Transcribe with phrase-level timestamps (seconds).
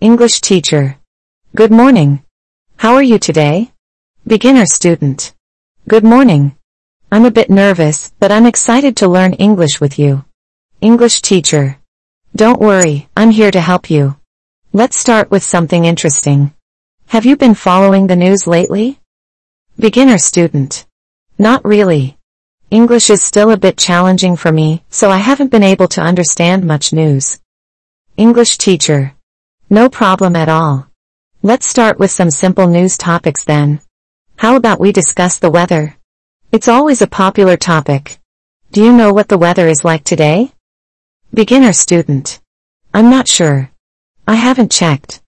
[0.00, 0.98] English teacher.
[1.54, 2.22] Good morning.
[2.76, 3.72] How are you today?
[4.26, 5.34] Beginner student.
[5.88, 6.54] Good morning.
[7.10, 10.26] I'm a bit nervous, but I'm excited to learn English with you.
[10.82, 11.78] English teacher.
[12.34, 14.16] Don't worry, I'm here to help you.
[14.74, 16.52] Let's start with something interesting.
[17.06, 19.00] Have you been following the news lately?
[19.78, 20.84] Beginner student.
[21.38, 22.18] Not really.
[22.70, 26.66] English is still a bit challenging for me, so I haven't been able to understand
[26.66, 27.40] much news.
[28.18, 29.15] English teacher.
[29.68, 30.86] No problem at all.
[31.42, 33.80] Let's start with some simple news topics then.
[34.36, 35.96] How about we discuss the weather?
[36.52, 38.20] It's always a popular topic.
[38.70, 40.52] Do you know what the weather is like today?
[41.34, 42.40] Beginner student.
[42.94, 43.72] I'm not sure.
[44.28, 45.20] I haven't checked.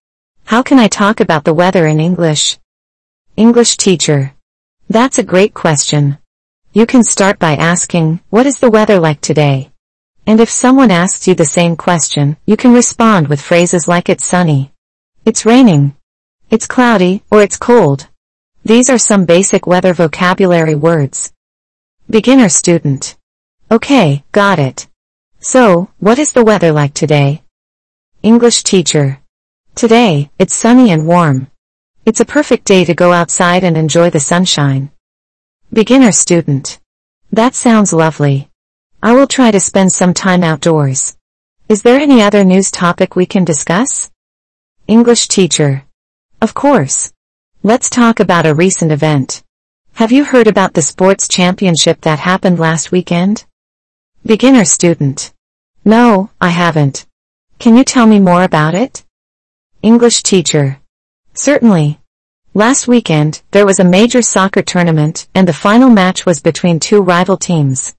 [0.45, 2.59] How can I talk about the weather in English?
[3.37, 4.35] English teacher.
[4.89, 6.17] That's a great question.
[6.73, 9.73] You can start by asking, what is the weather like today?
[10.29, 14.27] And if someone asks you the same question, you can respond with phrases like it's
[14.27, 14.73] sunny.
[15.25, 15.97] It's raining.
[16.51, 18.09] It's cloudy, or it's cold.
[18.63, 21.33] These are some basic weather vocabulary words.
[22.11, 23.17] Beginner student.
[23.71, 24.87] Okay, got it.
[25.41, 27.43] So, what is the weather like today?
[28.23, 29.21] English teacher.
[29.75, 31.47] Today, it's sunny and warm.
[32.05, 34.91] It's a perfect day to go outside and enjoy the sunshine.
[35.73, 36.81] Beginner student.
[37.33, 38.48] That sounds lovely.
[39.01, 41.17] I will try to spend some time outdoors.
[41.69, 44.11] Is there any other news topic we can discuss?
[44.89, 45.85] English teacher.
[46.43, 47.13] Of course.
[47.63, 49.45] Let's talk about a recent event.
[49.95, 53.45] Have you heard about the sports championship that happened last weekend?
[54.27, 55.33] Beginner student.
[55.85, 57.07] No, I haven't.
[57.61, 59.05] Can you tell me more about it?
[59.81, 60.81] English teacher.
[61.35, 62.01] Certainly.
[62.53, 67.01] Last weekend, there was a major soccer tournament, and the final match was between two
[67.01, 67.95] rival teams.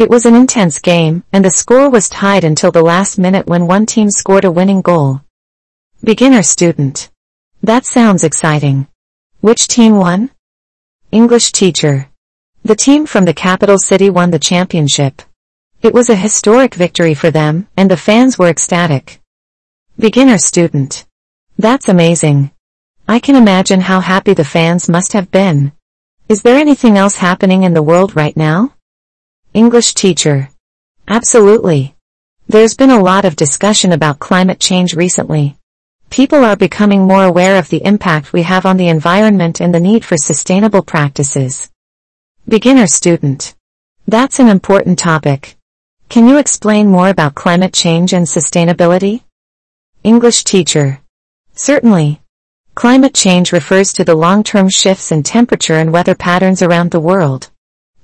[0.00, 3.66] It was an intense game, and the score was tied until the last minute when
[3.66, 5.20] one team scored a winning goal.
[6.02, 7.10] Beginner student.
[7.62, 8.88] That sounds exciting.
[9.42, 10.30] Which team won?
[11.12, 12.08] English teacher.
[12.62, 15.20] The team from the capital city won the championship.
[15.82, 19.20] It was a historic victory for them, and the fans were ecstatic.
[19.98, 21.04] Beginner student.
[21.58, 22.52] That's amazing.
[23.06, 25.72] I can imagine how happy the fans must have been.
[26.26, 28.72] Is there anything else happening in the world right now?
[29.52, 30.48] English teacher.
[31.08, 31.96] Absolutely.
[32.46, 35.56] There's been a lot of discussion about climate change recently.
[36.08, 39.80] People are becoming more aware of the impact we have on the environment and the
[39.80, 41.68] need for sustainable practices.
[42.48, 43.56] Beginner student.
[44.06, 45.56] That's an important topic.
[46.08, 49.24] Can you explain more about climate change and sustainability?
[50.04, 51.00] English teacher.
[51.54, 52.20] Certainly.
[52.76, 57.50] Climate change refers to the long-term shifts in temperature and weather patterns around the world.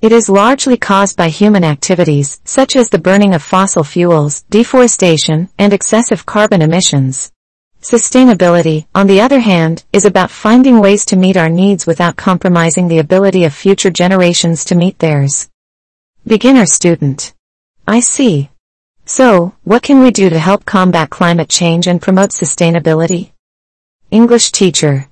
[0.03, 5.49] It is largely caused by human activities, such as the burning of fossil fuels, deforestation,
[5.59, 7.33] and excessive carbon emissions.
[7.81, 12.89] Sustainability, on the other hand, is about finding ways to meet our needs without compromising
[12.89, 15.49] the ability of future generations to meet theirs.
[16.27, 17.33] Beginner student.
[17.87, 18.51] I see.
[19.07, 23.31] So, what can we do to help combat climate change and promote sustainability?
[24.11, 25.09] English teacher.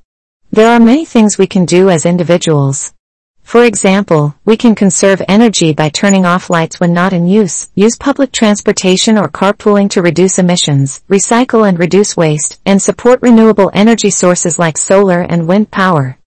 [0.50, 2.92] There are many things we can do as individuals.
[3.44, 7.96] For example, we can conserve energy by turning off lights when not in use, use
[7.96, 14.10] public transportation or carpooling to reduce emissions, recycle and reduce waste, and support renewable energy
[14.10, 16.18] sources like solar and wind power.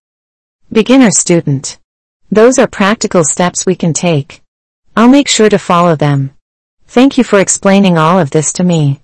[0.71, 1.79] Beginner student.
[2.31, 4.41] Those are practical steps we can take.
[4.95, 6.31] I'll make sure to follow them.
[6.87, 9.01] Thank you for explaining all of this to me.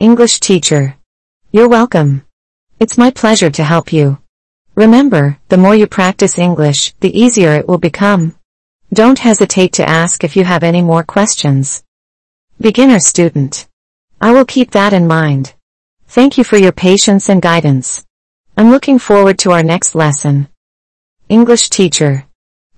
[0.00, 0.96] English teacher.
[1.52, 2.24] You're welcome.
[2.80, 4.18] It's my pleasure to help you.
[4.76, 8.36] Remember, the more you practice English, the easier it will become.
[8.92, 11.82] Don't hesitate to ask if you have any more questions.
[12.60, 13.68] Beginner student.
[14.20, 15.54] I will keep that in mind.
[16.08, 18.04] Thank you for your patience and guidance.
[18.54, 20.48] I'm looking forward to our next lesson.
[21.30, 22.26] English teacher.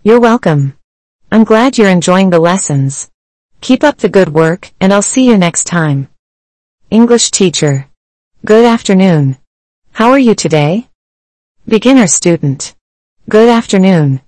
[0.05, 0.79] You're welcome.
[1.33, 3.11] I'm glad you're enjoying the lessons.
[3.61, 6.09] Keep up the good work, and I'll see you next time.
[6.91, 7.89] English teacher.
[8.45, 9.37] Good afternoon.
[9.93, 10.88] How are you today?
[11.69, 12.75] Beginner student.
[13.29, 14.23] Good afternoon.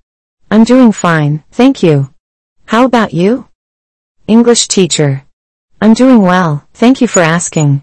[0.51, 2.13] I'm doing fine, thank you.
[2.67, 3.49] How about you?
[4.27, 5.25] English teacher.
[5.81, 7.83] I'm doing well, thank you for asking.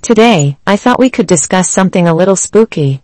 [0.00, 3.02] Today, I thought we could discuss something a little spooky.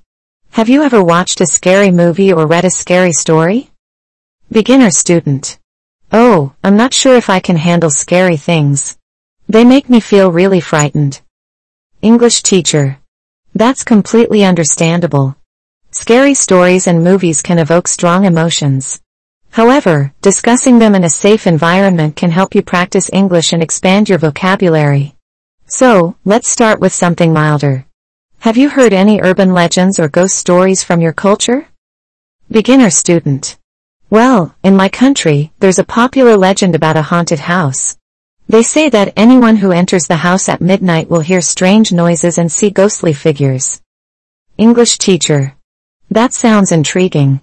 [0.52, 3.70] Have you ever watched a scary movie or read a scary story?
[4.50, 5.58] Beginner student.
[6.10, 8.96] Oh, I'm not sure if I can handle scary things.
[9.50, 11.20] They make me feel really frightened.
[12.00, 12.98] English teacher.
[13.54, 15.36] That's completely understandable.
[15.92, 19.00] Scary stories and movies can evoke strong emotions.
[19.50, 24.18] However, discussing them in a safe environment can help you practice English and expand your
[24.18, 25.16] vocabulary.
[25.66, 27.86] So, let's start with something milder.
[28.38, 31.66] Have you heard any urban legends or ghost stories from your culture?
[32.48, 33.58] Beginner student.
[34.10, 37.96] Well, in my country, there's a popular legend about a haunted house.
[38.48, 42.50] They say that anyone who enters the house at midnight will hear strange noises and
[42.50, 43.82] see ghostly figures.
[44.56, 45.56] English teacher.
[46.12, 47.40] That sounds intriguing.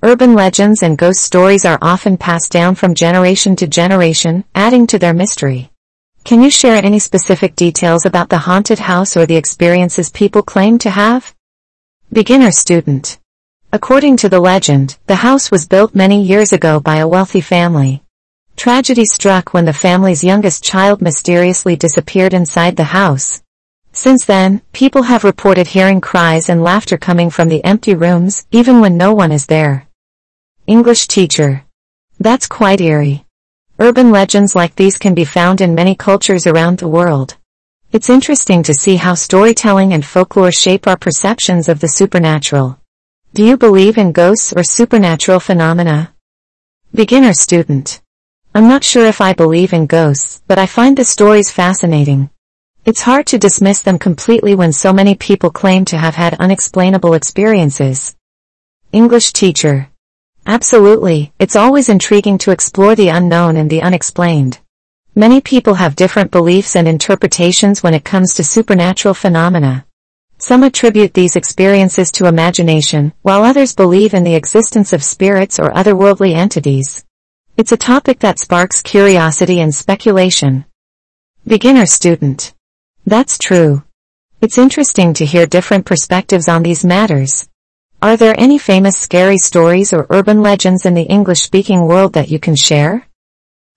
[0.00, 5.00] Urban legends and ghost stories are often passed down from generation to generation, adding to
[5.00, 5.72] their mystery.
[6.22, 10.78] Can you share any specific details about the haunted house or the experiences people claim
[10.78, 11.34] to have?
[12.12, 13.18] Beginner student.
[13.72, 18.04] According to the legend, the house was built many years ago by a wealthy family.
[18.54, 23.42] Tragedy struck when the family's youngest child mysteriously disappeared inside the house.
[23.96, 28.80] Since then, people have reported hearing cries and laughter coming from the empty rooms, even
[28.80, 29.86] when no one is there.
[30.66, 31.64] English teacher.
[32.18, 33.24] That's quite eerie.
[33.78, 37.36] Urban legends like these can be found in many cultures around the world.
[37.92, 42.80] It's interesting to see how storytelling and folklore shape our perceptions of the supernatural.
[43.32, 46.12] Do you believe in ghosts or supernatural phenomena?
[46.92, 48.02] Beginner student.
[48.54, 52.30] I'm not sure if I believe in ghosts, but I find the stories fascinating.
[52.86, 57.14] It's hard to dismiss them completely when so many people claim to have had unexplainable
[57.14, 58.14] experiences.
[58.92, 59.88] English teacher.
[60.46, 64.58] Absolutely, it's always intriguing to explore the unknown and the unexplained.
[65.14, 69.86] Many people have different beliefs and interpretations when it comes to supernatural phenomena.
[70.36, 75.70] Some attribute these experiences to imagination, while others believe in the existence of spirits or
[75.70, 77.02] otherworldly entities.
[77.56, 80.66] It's a topic that sparks curiosity and speculation.
[81.46, 82.53] Beginner student.
[83.06, 83.82] That's true.
[84.40, 87.46] It's interesting to hear different perspectives on these matters.
[88.00, 92.38] Are there any famous scary stories or urban legends in the English-speaking world that you
[92.38, 93.06] can share?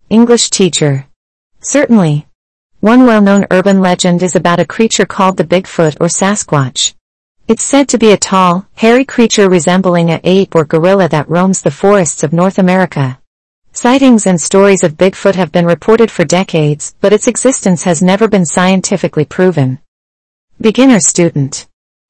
[0.09, 1.07] English teacher.
[1.59, 2.25] Certainly.
[2.79, 6.93] One well-known urban legend is about a creature called the Bigfoot or Sasquatch.
[7.49, 11.61] It's said to be a tall, hairy creature resembling a ape or gorilla that roams
[11.61, 13.19] the forests of North America.
[13.79, 18.27] Sightings and stories of Bigfoot have been reported for decades, but its existence has never
[18.27, 19.77] been scientifically proven.
[20.59, 21.67] Beginner student.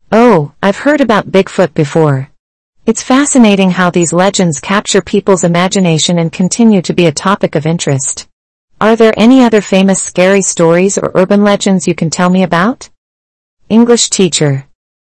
[0.09, 2.31] Oh, I've heard about Bigfoot before.
[2.85, 7.65] It's fascinating how these legends capture people's imagination and continue to be a topic of
[7.65, 8.29] interest.
[8.79, 12.89] Are there any other famous scary stories or urban legends you can tell me about?
[13.67, 14.65] English teacher.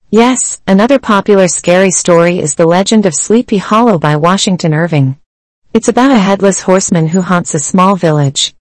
[0.08, 5.19] Yes, another popular scary story is the legend of Sleepy Hollow by Washington Irving.
[5.76, 8.55] It's about a headless horseman who haunts a small village.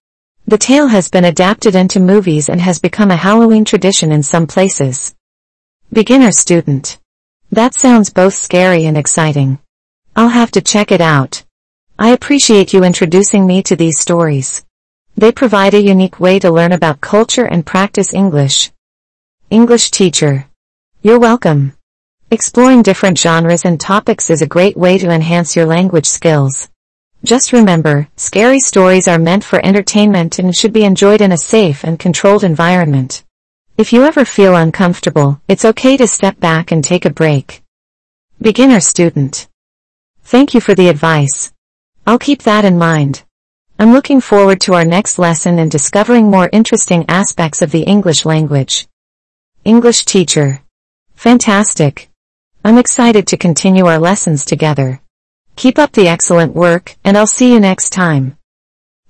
[0.46, 4.46] The tale has been adapted into movies and has become a Halloween tradition in some
[4.46, 5.14] places.
[5.90, 6.98] Beginner student.
[7.50, 9.58] That sounds both scary and exciting.
[10.14, 11.42] I'll have to check it out.
[11.98, 14.66] I appreciate you introducing me to these stories.
[15.16, 18.72] They provide a unique way to learn about culture and practice English.
[19.48, 20.48] English teacher.
[21.00, 21.72] You're welcome.
[22.30, 26.68] Exploring different genres and topics is a great way to enhance your language skills.
[27.24, 31.82] Just remember, scary stories are meant for entertainment and should be enjoyed in a safe
[31.82, 33.24] and controlled environment.
[33.78, 37.62] If you ever feel uncomfortable, it's okay to step back and take a break.
[38.40, 39.48] Beginner student.
[40.22, 41.52] Thank you for the advice.
[42.06, 43.24] I'll keep that in mind.
[43.78, 48.24] I'm looking forward to our next lesson and discovering more interesting aspects of the English
[48.24, 48.86] language.
[49.64, 50.62] English teacher.
[51.14, 52.08] Fantastic.
[52.64, 55.00] I'm excited to continue our lessons together.
[55.56, 58.36] Keep up the excellent work, and I'll see you next time.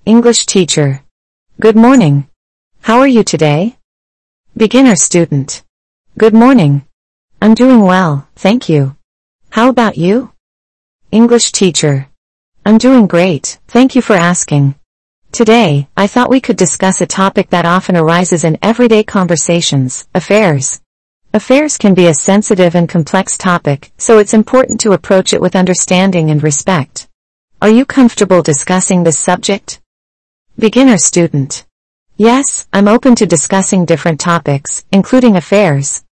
[0.04, 1.02] English teacher.
[1.58, 2.28] Good morning.
[2.82, 3.78] How are you today?
[4.56, 5.64] Beginner student.
[6.16, 6.86] Good morning.
[7.42, 8.94] I'm doing well, thank you.
[9.50, 10.30] How about you?
[11.10, 12.08] English teacher.
[12.64, 14.76] I'm doing great, thank you for asking.
[15.32, 20.80] Today, I thought we could discuss a topic that often arises in everyday conversations, affairs.
[21.36, 25.54] Affairs can be a sensitive and complex topic, so it's important to approach it with
[25.54, 27.08] understanding and respect.
[27.60, 29.82] Are you comfortable discussing this subject?
[30.58, 31.66] Beginner student.
[32.16, 36.04] Yes, I'm open to discussing different topics, including affairs.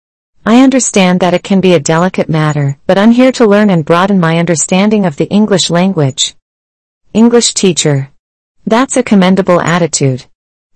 [0.44, 3.82] I understand that it can be a delicate matter, but I'm here to learn and
[3.82, 6.36] broaden my understanding of the English language.
[7.14, 8.10] English teacher.
[8.66, 10.26] That's a commendable attitude.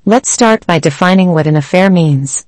[0.06, 2.47] Let's start by defining what an affair means.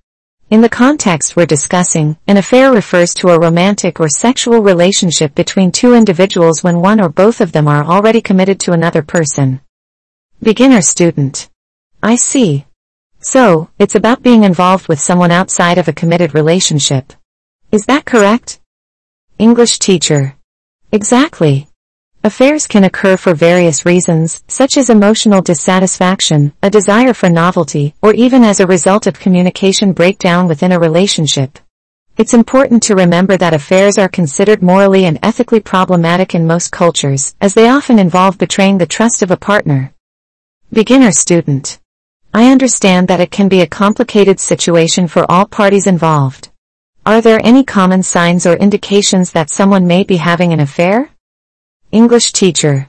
[0.50, 5.70] In the context we're discussing, an affair refers to a romantic or sexual relationship between
[5.70, 9.60] two individuals when one or both of them are already committed to another person.
[10.42, 11.48] Beginner student.
[12.02, 12.66] I see.
[13.20, 17.12] So, it's about being involved with someone outside of a committed relationship.
[17.70, 18.60] Is that correct?
[19.38, 20.34] English teacher.
[20.90, 21.69] Exactly.
[22.22, 28.12] Affairs can occur for various reasons, such as emotional dissatisfaction, a desire for novelty, or
[28.12, 31.58] even as a result of communication breakdown within a relationship.
[32.18, 37.34] It's important to remember that affairs are considered morally and ethically problematic in most cultures,
[37.40, 39.94] as they often involve betraying the trust of a partner.
[40.70, 41.80] Beginner student.
[42.34, 46.50] I understand that it can be a complicated situation for all parties involved.
[47.06, 51.08] Are there any common signs or indications that someone may be having an affair?
[51.92, 52.88] English teacher.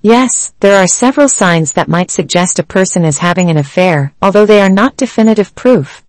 [0.00, 4.46] Yes, there are several signs that might suggest a person is having an affair, although
[4.46, 6.02] they are not definitive proof.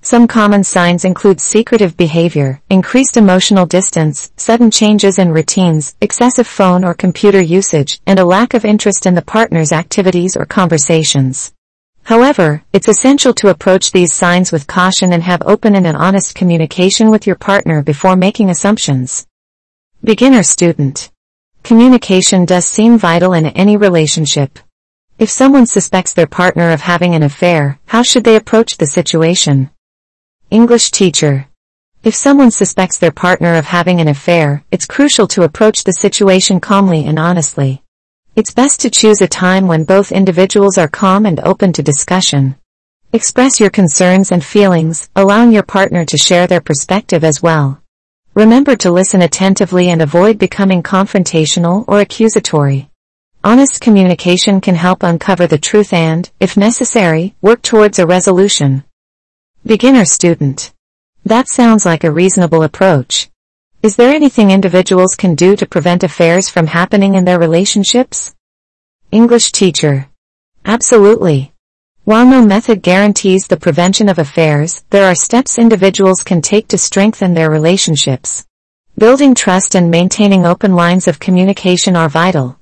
[0.00, 6.84] Some common signs include secretive behavior, increased emotional distance, sudden changes in routines, excessive phone
[6.84, 11.54] or computer usage, and a lack of interest in the partner's activities or conversations.
[12.02, 17.10] However, it's essential to approach these signs with caution and have open and honest communication
[17.10, 19.26] with your partner before making assumptions.
[20.02, 21.10] Beginner student.
[21.64, 24.58] Communication does seem vital in any relationship.
[25.18, 29.70] If someone suspects their partner of having an affair, how should they approach the situation?
[30.50, 31.48] English teacher.
[32.02, 36.60] If someone suspects their partner of having an affair, it's crucial to approach the situation
[36.60, 37.82] calmly and honestly.
[38.36, 42.56] It's best to choose a time when both individuals are calm and open to discussion.
[43.14, 47.80] Express your concerns and feelings, allowing your partner to share their perspective as well.
[48.34, 52.90] Remember to listen attentively and avoid becoming confrontational or accusatory.
[53.44, 58.82] Honest communication can help uncover the truth and, if necessary, work towards a resolution.
[59.64, 60.74] Beginner student.
[61.24, 63.30] That sounds like a reasonable approach.
[63.84, 68.34] Is there anything individuals can do to prevent affairs from happening in their relationships?
[69.12, 70.08] English teacher.
[70.64, 71.53] Absolutely.
[72.06, 76.76] While no method guarantees the prevention of affairs, there are steps individuals can take to
[76.76, 78.44] strengthen their relationships.
[78.98, 82.58] Building trust and maintaining open lines of communication are vital.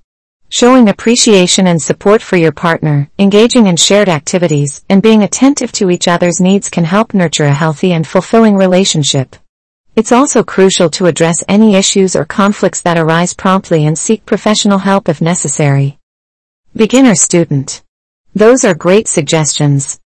[0.49, 5.91] Showing appreciation and support for your partner, engaging in shared activities, and being attentive to
[5.91, 9.35] each other's needs can help nurture a healthy and fulfilling relationship.
[9.97, 14.79] It's also crucial to address any issues or conflicts that arise promptly and seek professional
[14.79, 15.99] help if necessary.
[16.77, 17.83] Beginner student.
[18.35, 20.01] Those are great suggestions.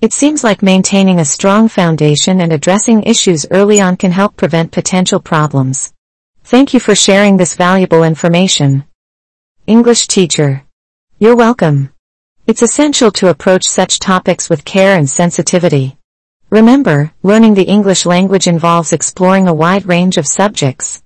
[0.00, 4.70] It seems like maintaining a strong foundation and addressing issues early on can help prevent
[4.70, 5.92] potential problems.
[6.44, 8.84] Thank you for sharing this valuable information.
[9.66, 10.62] English teacher.
[11.18, 11.90] You're welcome.
[12.46, 15.96] It's essential to approach such topics with care and sensitivity.
[16.50, 21.02] Remember, learning the English language involves exploring a wide range of subjects.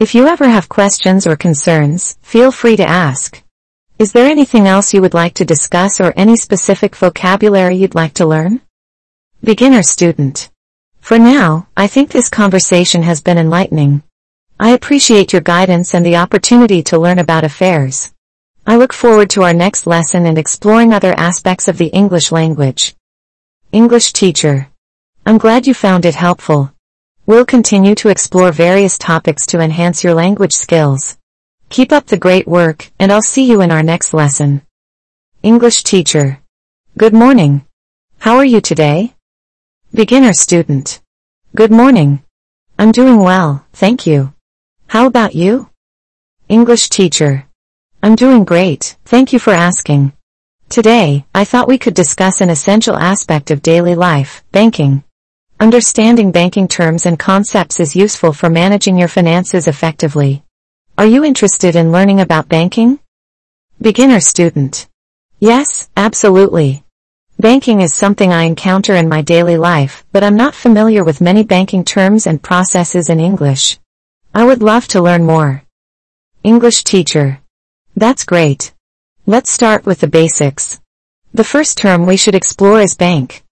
[0.00, 3.45] If you ever have questions or concerns, feel free to ask.
[3.98, 8.12] Is there anything else you would like to discuss or any specific vocabulary you'd like
[8.14, 8.60] to learn?
[9.42, 10.50] Beginner student.
[11.00, 14.02] For now, I think this conversation has been enlightening.
[14.60, 18.12] I appreciate your guidance and the opportunity to learn about affairs.
[18.66, 22.94] I look forward to our next lesson and exploring other aspects of the English language.
[23.72, 24.68] English teacher.
[25.24, 26.70] I'm glad you found it helpful.
[27.24, 31.16] We'll continue to explore various topics to enhance your language skills.
[31.68, 34.62] Keep up the great work, and I'll see you in our next lesson.
[35.42, 36.40] English teacher.
[36.96, 37.66] Good morning.
[38.18, 39.14] How are you today?
[39.92, 41.00] Beginner student.
[41.54, 42.22] Good morning.
[42.78, 44.32] I'm doing well, thank you.
[44.86, 45.70] How about you?
[46.48, 47.46] English teacher.
[48.02, 50.12] I'm doing great, thank you for asking.
[50.68, 55.02] Today, I thought we could discuss an essential aspect of daily life, banking.
[55.58, 60.44] Understanding banking terms and concepts is useful for managing your finances effectively.
[60.98, 63.00] Are you interested in learning about banking?
[63.78, 64.88] Beginner student.
[65.38, 66.84] Yes, absolutely.
[67.38, 71.44] Banking is something I encounter in my daily life, but I'm not familiar with many
[71.44, 73.78] banking terms and processes in English.
[74.34, 75.64] I would love to learn more.
[76.42, 77.40] English teacher.
[77.94, 78.72] That's great.
[79.26, 80.80] Let's start with the basics.
[81.34, 83.44] The first term we should explore is bank.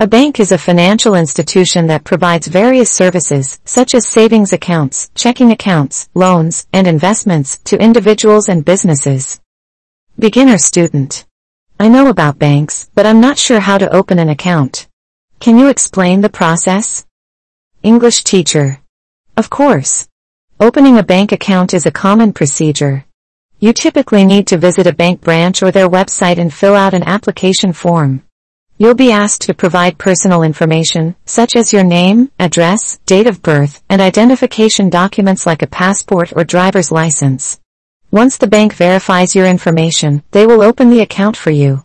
[0.00, 5.50] A bank is a financial institution that provides various services, such as savings accounts, checking
[5.50, 9.40] accounts, loans, and investments, to individuals and businesses.
[10.16, 11.26] Beginner student.
[11.80, 14.86] I know about banks, but I'm not sure how to open an account.
[15.40, 17.04] Can you explain the process?
[17.82, 18.78] English teacher.
[19.36, 20.06] Of course.
[20.60, 23.04] Opening a bank account is a common procedure.
[23.58, 27.02] You typically need to visit a bank branch or their website and fill out an
[27.02, 28.22] application form.
[28.80, 33.82] You'll be asked to provide personal information, such as your name, address, date of birth,
[33.90, 37.58] and identification documents like a passport or driver's license.
[38.12, 41.82] Once the bank verifies your information, they will open the account for you.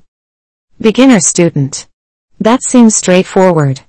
[0.80, 1.88] Beginner student.
[2.40, 3.82] That seems straightforward.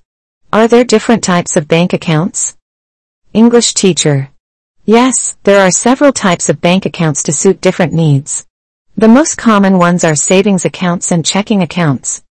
[0.50, 2.56] Are there different types of bank accounts?
[3.34, 4.30] English teacher.
[4.86, 8.46] Yes, there are several types of bank accounts to suit different needs.
[8.96, 12.23] The most common ones are savings accounts and checking accounts.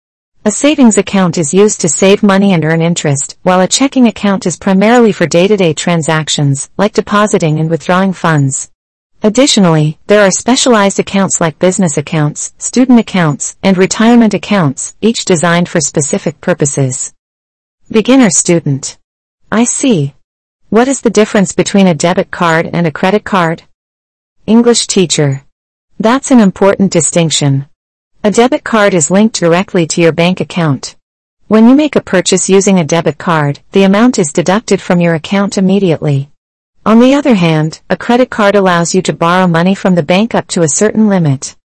[0.45, 4.45] A savings account is used to save money and earn interest, while a checking account
[4.45, 8.69] is primarily for day-to-day transactions, like depositing and withdrawing funds.
[9.21, 15.69] Additionally, there are specialized accounts like business accounts, student accounts, and retirement accounts, each designed
[15.69, 17.13] for specific purposes.
[17.89, 18.97] Beginner student.
[19.49, 20.13] I see.
[20.67, 23.63] What is the difference between a debit card and a credit card?
[24.45, 25.45] English teacher.
[26.01, 27.67] That's an important distinction.
[28.25, 30.95] A debit card is linked directly to your bank account.
[31.49, 35.13] When you make a purchase using a debit card, the amount is deducted from your
[35.13, 36.29] account immediately.
[36.85, 40.33] On the other hand, a credit card allows you to borrow money from the bank
[40.33, 41.57] up to a certain limit.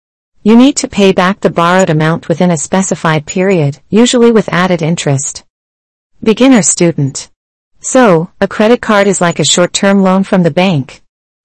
[0.43, 4.83] You need to pay back the borrowed amount within a specified period, usually with added
[4.83, 5.45] interest.
[6.25, 7.31] Beginner student.
[7.79, 11.03] So, a credit card is like a short-term loan from the bank.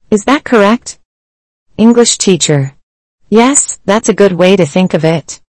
[0.10, 0.98] Is that correct?
[1.78, 2.74] English teacher.
[3.34, 5.42] Yes, that's a good way to think of it.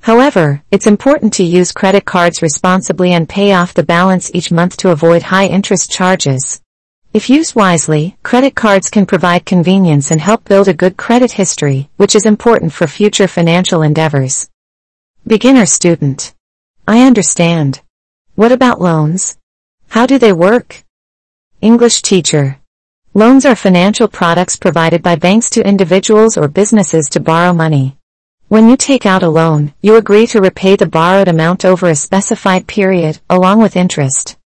[0.00, 4.76] However, it's important to use credit cards responsibly and pay off the balance each month
[4.76, 6.62] to avoid high interest charges.
[7.12, 11.90] If used wisely, credit cards can provide convenience and help build a good credit history,
[11.96, 14.48] which is important for future financial endeavors.
[15.26, 16.34] Beginner student.
[16.86, 17.80] I understand.
[18.36, 19.36] What about loans?
[19.88, 20.84] How do they work?
[21.60, 22.61] English teacher.
[23.14, 27.98] Loans are financial products provided by banks to individuals or businesses to borrow money.
[28.48, 31.94] When you take out a loan, you agree to repay the borrowed amount over a
[31.94, 34.38] specified period, along with interest.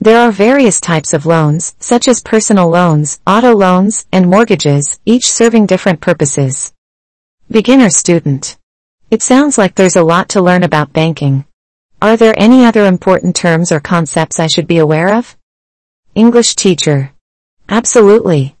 [0.00, 5.28] There are various types of loans, such as personal loans, auto loans, and mortgages, each
[5.28, 6.72] serving different purposes.
[7.50, 8.56] Beginner student.
[9.10, 11.44] It sounds like there's a lot to learn about banking.
[12.00, 15.36] Are there any other important terms or concepts I should be aware of?
[16.14, 17.11] English teacher.
[17.72, 18.54] Absolutely.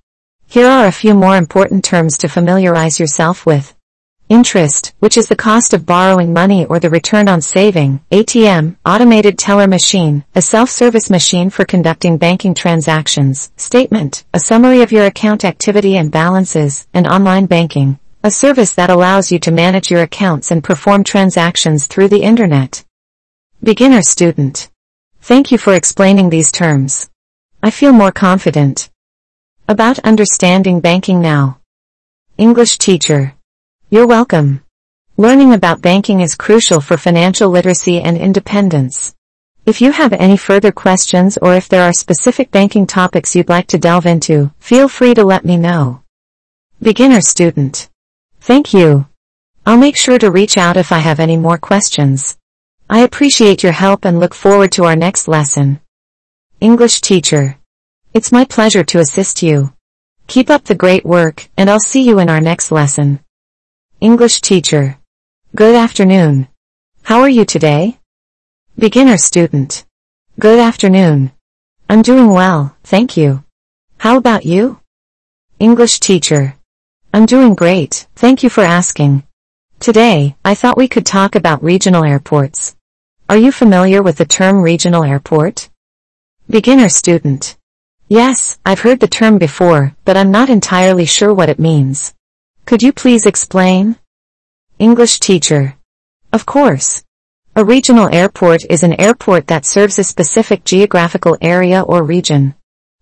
[0.46, 3.74] Here are a few more important terms to familiarize yourself with.
[4.30, 9.38] Interest, which is the cost of borrowing money or the return on saving, ATM, automated
[9.38, 15.44] teller machine, a self-service machine for conducting banking transactions, statement, a summary of your account
[15.44, 20.50] activity and balances, and online banking, a service that allows you to manage your accounts
[20.50, 22.82] and perform transactions through the internet.
[23.62, 24.70] Beginner student.
[25.20, 27.10] Thank you for explaining these terms.
[27.62, 28.88] I feel more confident.
[29.72, 31.58] About understanding banking now.
[32.36, 33.32] English teacher.
[33.88, 34.62] You're welcome.
[35.16, 39.14] Learning about banking is crucial for financial literacy and independence.
[39.64, 43.66] If you have any further questions or if there are specific banking topics you'd like
[43.68, 46.02] to delve into, feel free to let me know.
[46.82, 47.88] Beginner student.
[48.42, 49.06] Thank you.
[49.64, 52.36] I'll make sure to reach out if I have any more questions.
[52.90, 55.80] I appreciate your help and look forward to our next lesson.
[56.60, 57.56] English teacher.
[58.14, 59.72] It's my pleasure to assist you.
[60.26, 63.20] Keep up the great work, and I'll see you in our next lesson.
[64.02, 64.98] English teacher.
[65.56, 66.48] Good afternoon.
[67.04, 67.98] How are you today?
[68.78, 69.86] Beginner student.
[70.38, 71.32] Good afternoon.
[71.88, 73.44] I'm doing well, thank you.
[73.96, 74.80] How about you?
[75.58, 76.56] English teacher.
[77.14, 79.22] I'm doing great, thank you for asking.
[79.80, 82.76] Today, I thought we could talk about regional airports.
[83.30, 85.70] Are you familiar with the term regional airport?
[86.50, 87.56] Beginner student.
[88.08, 92.14] Yes, I've heard the term before, but I'm not entirely sure what it means.
[92.66, 93.96] Could you please explain?
[94.78, 95.76] English teacher.
[96.32, 97.02] Of course.
[97.56, 102.54] A regional airport is an airport that serves a specific geographical area or region.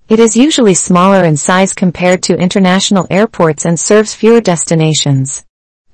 [0.09, 5.45] It is usually smaller in size compared to international airports and serves fewer destinations.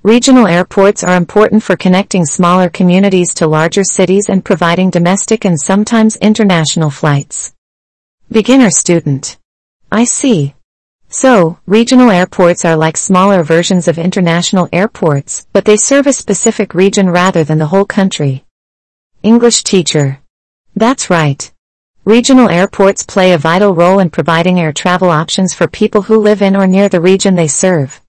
[0.01, 5.59] Regional airports are important for connecting smaller communities to larger cities and providing domestic and
[5.59, 7.53] sometimes international flights.
[8.29, 9.37] Beginner student.
[9.89, 10.53] I see.
[11.07, 16.73] So, regional airports are like smaller versions of international airports, but they serve a specific
[16.73, 18.43] region rather than the whole country.
[19.23, 20.19] English teacher.
[20.75, 21.49] That's right.
[22.03, 26.41] Regional airports play a vital role in providing air travel options for people who live
[26.41, 28.01] in or near the region they serve.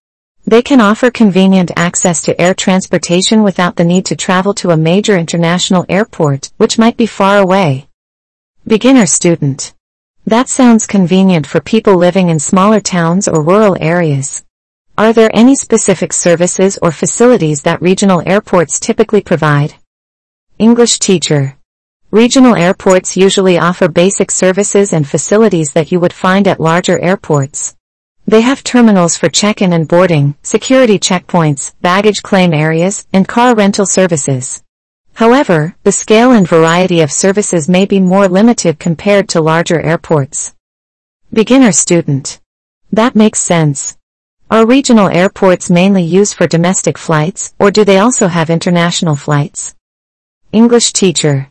[0.45, 4.77] They can offer convenient access to air transportation without the need to travel to a
[4.77, 7.87] major international airport, which might be far away.
[8.67, 9.75] Beginner student.
[10.29, 14.45] That sounds convenient for people living in smaller towns or rural areas.
[14.99, 19.77] Are there any specific services or facilities that regional airports typically provide?
[20.59, 21.57] English teacher.
[22.11, 27.75] Regional airports usually offer basic services and facilities that you would find at larger airports.
[28.27, 33.87] They have terminals for check-in and boarding, security checkpoints, baggage claim areas, and car rental
[33.87, 34.63] services.
[35.19, 40.55] However, the scale and variety of services may be more limited compared to larger airports.
[41.33, 42.39] Beginner student.
[42.93, 43.99] That makes sense.
[44.49, 49.75] Are regional airports mainly used for domestic flights, or do they also have international flights?
[50.53, 51.49] English teacher.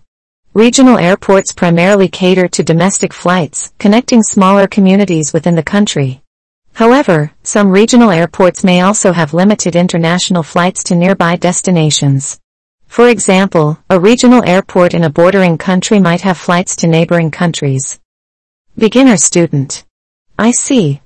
[0.53, 6.21] Regional airports primarily cater to domestic flights, connecting smaller communities within the country.
[6.75, 12.39] However, some regional airports may also have limited international flights to nearby destinations.
[12.88, 18.00] For example, a regional airport in a bordering country might have flights to neighboring countries.
[18.78, 19.86] Beginner student.
[20.39, 21.02] I see.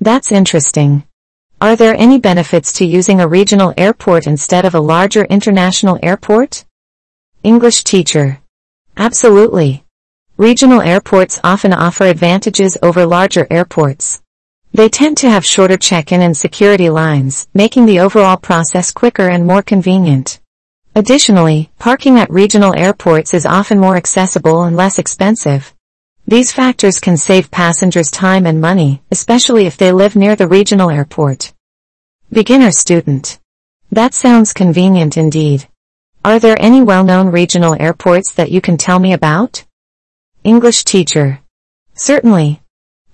[0.00, 1.04] That's interesting.
[1.60, 6.64] Are there any benefits to using a regional airport instead of a larger international airport?
[7.42, 8.40] English teacher.
[8.96, 9.84] Absolutely.
[10.38, 14.22] Regional airports often offer advantages over larger airports.
[14.72, 19.46] They tend to have shorter check-in and security lines, making the overall process quicker and
[19.46, 20.39] more convenient.
[20.94, 25.72] Additionally, parking at regional airports is often more accessible and less expensive.
[26.26, 30.90] These factors can save passengers time and money, especially if they live near the regional
[30.90, 31.52] airport.
[32.32, 33.38] Beginner student.
[33.92, 35.68] That sounds convenient indeed.
[36.24, 39.64] Are there any well-known regional airports that you can tell me about?
[40.42, 41.40] English teacher.
[41.94, 42.60] Certainly.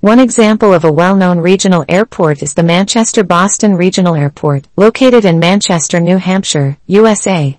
[0.01, 6.01] One example of a well-known regional airport is the Manchester-Boston Regional Airport, located in Manchester,
[6.01, 7.59] New Hampshire, USA.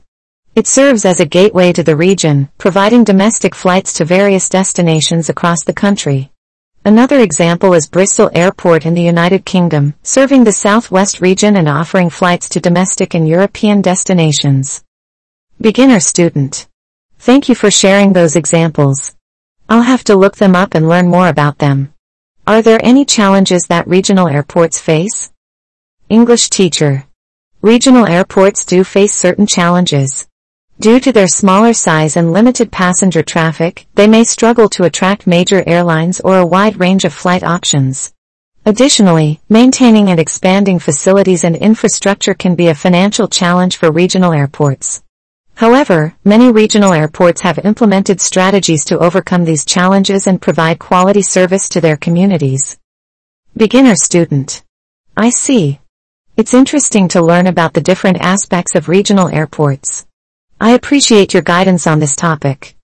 [0.58, 5.63] It serves as a gateway to the region, providing domestic flights to various destinations across
[5.63, 6.32] the country.
[6.84, 12.10] Another example is Bristol Airport in the United Kingdom, serving the southwest region and offering
[12.10, 14.84] flights to domestic and European destinations.
[15.62, 16.67] Beginner student.
[17.20, 19.15] Thank you for sharing those examples.
[19.70, 21.93] I'll have to look them up and learn more about them.
[22.48, 25.30] Are there any challenges that regional airports face?
[26.10, 27.06] English teacher.
[27.62, 30.28] Regional airports do face certain challenges.
[30.80, 35.63] Due to their smaller size and limited passenger traffic, they may struggle to attract major
[35.66, 38.13] airlines or a wide range of flight options.
[38.63, 45.02] Additionally, maintaining and expanding facilities and infrastructure can be a financial challenge for regional airports.
[45.56, 51.70] However, many regional airports have implemented strategies to overcome these challenges and provide quality service
[51.70, 52.78] to their communities.
[53.56, 54.63] Beginner student.
[55.16, 55.80] I see.
[56.36, 60.07] It's interesting to learn about the different aspects of regional airports.
[60.60, 62.76] I appreciate your guidance on this topic.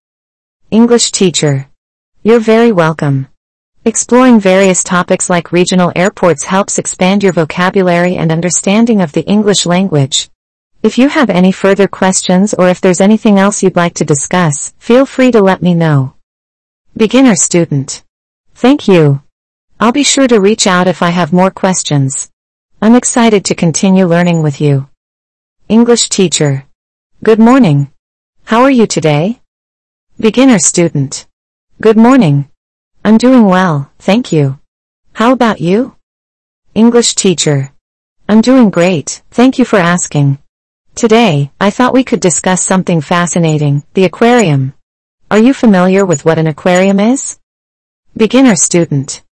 [0.70, 1.70] English teacher.
[2.22, 3.30] You're very welcome.
[3.84, 9.66] Exploring various topics like regional airports helps expand your vocabulary and understanding of the English
[9.66, 10.30] language.
[10.84, 14.76] If you have any further questions or if there's anything else you'd like to discuss,
[14.78, 16.14] feel free to let me know.
[16.96, 18.04] Beginner student.
[18.54, 19.24] Thank you.
[19.80, 22.30] I'll be sure to reach out if I have more questions.
[22.84, 24.90] I'm excited to continue learning with you.
[25.70, 26.68] English teacher.
[27.24, 27.90] Good morning.
[28.44, 29.40] How are you today?
[30.20, 31.26] Beginner student.
[31.80, 32.50] Good morning.
[33.06, 34.60] I'm doing well, thank you.
[35.14, 35.96] How about you?
[36.76, 37.72] English teacher.
[38.28, 40.40] I'm doing great, thank you for asking.
[40.96, 44.74] Today, I thought we could discuss something fascinating, the aquarium.
[45.32, 47.40] Are you familiar with what an aquarium is?
[48.18, 49.24] Beginner student.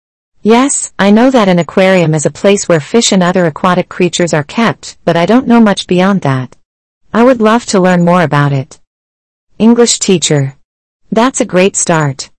[0.43, 4.33] Yes, I know that an aquarium is a place where fish and other aquatic creatures
[4.33, 6.55] are kept, but I don't know much beyond that.
[7.13, 8.79] I would love to learn more about it.
[9.59, 10.55] English teacher.
[11.11, 12.29] That's a great start.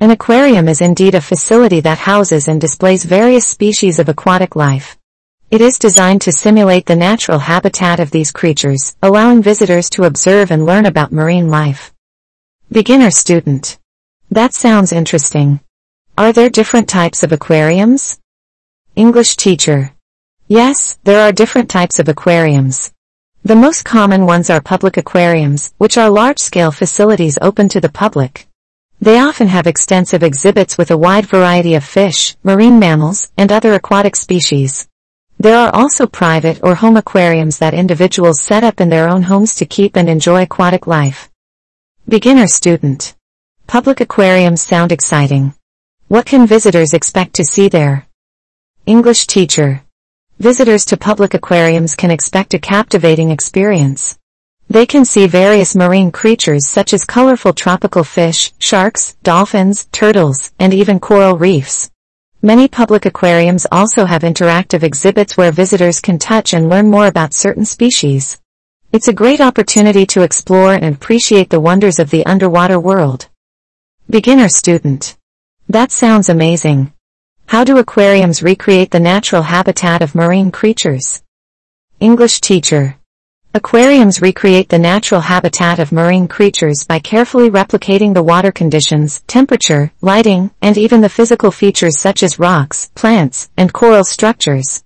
[0.00, 4.98] An aquarium is indeed a facility that houses and displays various species of aquatic life.
[5.52, 10.50] It is designed to simulate the natural habitat of these creatures, allowing visitors to observe
[10.50, 11.94] and learn about marine life.
[12.72, 13.78] Beginner student.
[14.32, 15.60] That sounds interesting.
[16.18, 18.18] Are there different types of aquariums?
[18.96, 19.92] English teacher.
[20.48, 22.92] Yes, there are different types of aquariums.
[23.46, 28.48] The most common ones are public aquariums, which are large-scale facilities open to the public.
[29.00, 33.74] They often have extensive exhibits with a wide variety of fish, marine mammals, and other
[33.74, 34.88] aquatic species.
[35.38, 39.54] There are also private or home aquariums that individuals set up in their own homes
[39.54, 41.30] to keep and enjoy aquatic life.
[42.08, 43.14] Beginner student.
[43.68, 45.54] Public aquariums sound exciting.
[46.08, 48.08] What can visitors expect to see there?
[48.86, 49.85] English teacher.
[50.38, 54.18] Visitors to public aquariums can expect a captivating experience.
[54.68, 60.74] They can see various marine creatures such as colorful tropical fish, sharks, dolphins, turtles, and
[60.74, 61.90] even coral reefs.
[62.42, 67.32] Many public aquariums also have interactive exhibits where visitors can touch and learn more about
[67.32, 68.38] certain species.
[68.92, 73.30] It's a great opportunity to explore and appreciate the wonders of the underwater world.
[74.10, 75.16] Beginner student.
[75.66, 76.92] That sounds amazing.
[77.48, 81.22] How do aquariums recreate the natural habitat of marine creatures?
[82.00, 82.96] English teacher.
[83.54, 89.92] Aquariums recreate the natural habitat of marine creatures by carefully replicating the water conditions, temperature,
[90.00, 94.82] lighting, and even the physical features such as rocks, plants, and coral structures.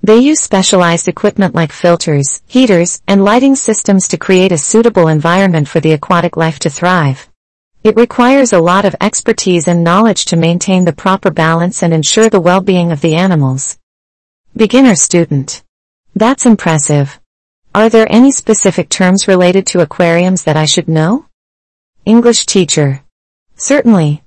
[0.00, 5.66] They use specialized equipment like filters, heaters, and lighting systems to create a suitable environment
[5.66, 7.28] for the aquatic life to thrive.
[7.84, 12.30] It requires a lot of expertise and knowledge to maintain the proper balance and ensure
[12.30, 13.78] the well-being of the animals.
[14.56, 15.62] Beginner student.
[16.16, 17.20] That's impressive.
[17.74, 21.26] Are there any specific terms related to aquariums that I should know?
[22.06, 23.02] English teacher.
[23.56, 24.22] Certainly.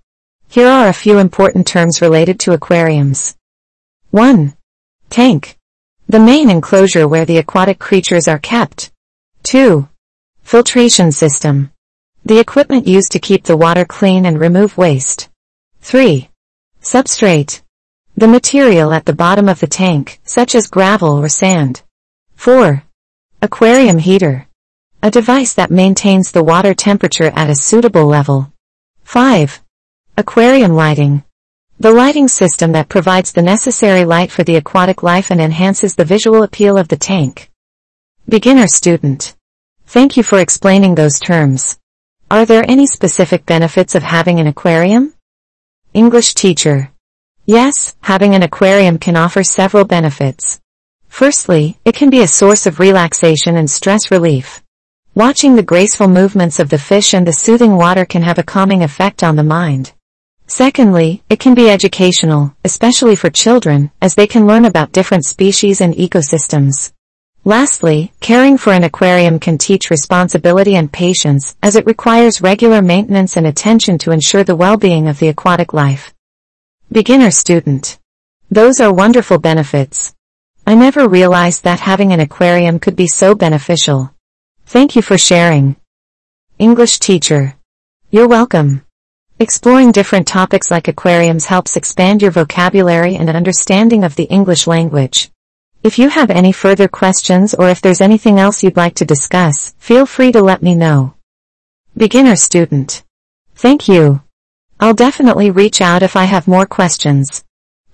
[0.50, 3.36] Here are a few important terms related to aquariums.
[4.12, 4.56] 1.
[5.10, 5.58] Tank.
[6.08, 8.92] The main enclosure where the aquatic creatures are kept.
[9.46, 9.90] 2.
[10.44, 11.72] Filtration system.
[12.28, 15.30] The equipment used to keep the water clean and remove waste.
[15.80, 16.28] 3.
[16.82, 17.62] Substrate.
[18.18, 21.84] The material at the bottom of the tank, such as gravel or sand.
[22.36, 22.84] 4.
[23.42, 24.46] Aquarium heater.
[25.02, 28.52] A device that maintains the water temperature at a suitable level.
[29.06, 29.62] 5.
[30.18, 31.24] Aquarium lighting.
[31.80, 36.04] The lighting system that provides the necessary light for the aquatic life and enhances the
[36.04, 37.50] visual appeal of the tank.
[38.28, 39.34] Beginner student.
[39.86, 41.80] Thank you for explaining those terms.
[42.30, 45.14] Are there any specific benefits of having an aquarium?
[45.94, 46.92] English teacher.
[47.46, 50.60] Yes, having an aquarium can offer several benefits.
[51.08, 54.62] Firstly, it can be a source of relaxation and stress relief.
[55.16, 58.84] Watching the graceful movements of the fish and the soothing water can have a calming
[58.84, 59.94] effect on the mind.
[60.48, 65.80] Secondly, it can be educational, especially for children, as they can learn about different species
[65.80, 66.92] and ecosystems.
[67.48, 73.38] Lastly, caring for an aquarium can teach responsibility and patience, as it requires regular maintenance
[73.38, 76.14] and attention to ensure the well-being of the aquatic life.
[76.92, 78.00] Beginner student.
[78.52, 80.14] Those are wonderful benefits.
[80.66, 84.14] I never realized that having an aquarium could be so beneficial.
[84.66, 85.78] Thank you for sharing.
[86.60, 87.56] English teacher.
[88.12, 88.84] You're welcome.
[89.40, 95.32] Exploring different topics like aquariums helps expand your vocabulary and understanding of the English language.
[95.84, 99.74] If you have any further questions or if there's anything else you'd like to discuss,
[99.78, 101.14] feel free to let me know.
[101.96, 103.04] Beginner student.
[103.56, 104.22] Thank you.
[104.80, 107.44] I'll definitely reach out if I have more questions.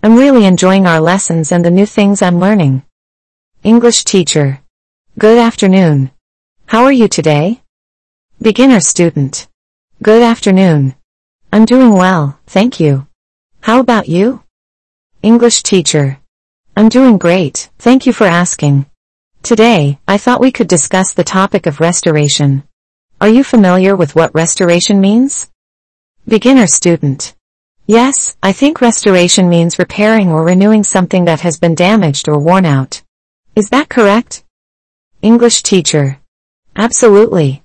[0.01, 2.83] I'm really enjoying our lessons and the new things I'm learning.
[3.63, 4.59] English teacher.
[5.17, 6.11] Good afternoon.
[6.65, 7.61] How are you today?
[8.41, 9.47] Beginner student.
[10.01, 10.95] Good afternoon.
[11.53, 13.07] I'm doing well, thank you.
[13.61, 14.43] How about you?
[15.21, 16.19] English teacher.
[16.75, 18.87] I'm doing great, thank you for asking.
[19.43, 22.63] Today, I thought we could discuss the topic of restoration.
[23.21, 25.51] Are you familiar with what restoration means?
[26.27, 27.35] Beginner student.
[27.85, 32.65] Yes, I think restoration means repairing or renewing something that has been damaged or worn
[32.65, 33.03] out.
[33.55, 34.43] Is that correct?
[35.21, 36.17] English teacher.
[36.75, 37.61] Absolutely.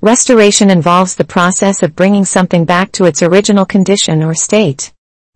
[0.00, 4.92] Restoration involves the process of bringing something back to its original condition or state.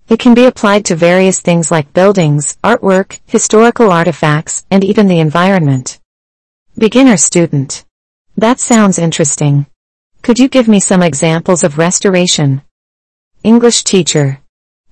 [0.09, 5.21] It can be applied to various things like buildings, artwork, historical artifacts, and even the
[5.21, 6.01] environment.
[6.77, 7.85] Beginner student.
[8.37, 9.67] That sounds interesting.
[10.23, 12.63] Could you give me some examples of restoration?
[13.43, 14.41] English teacher.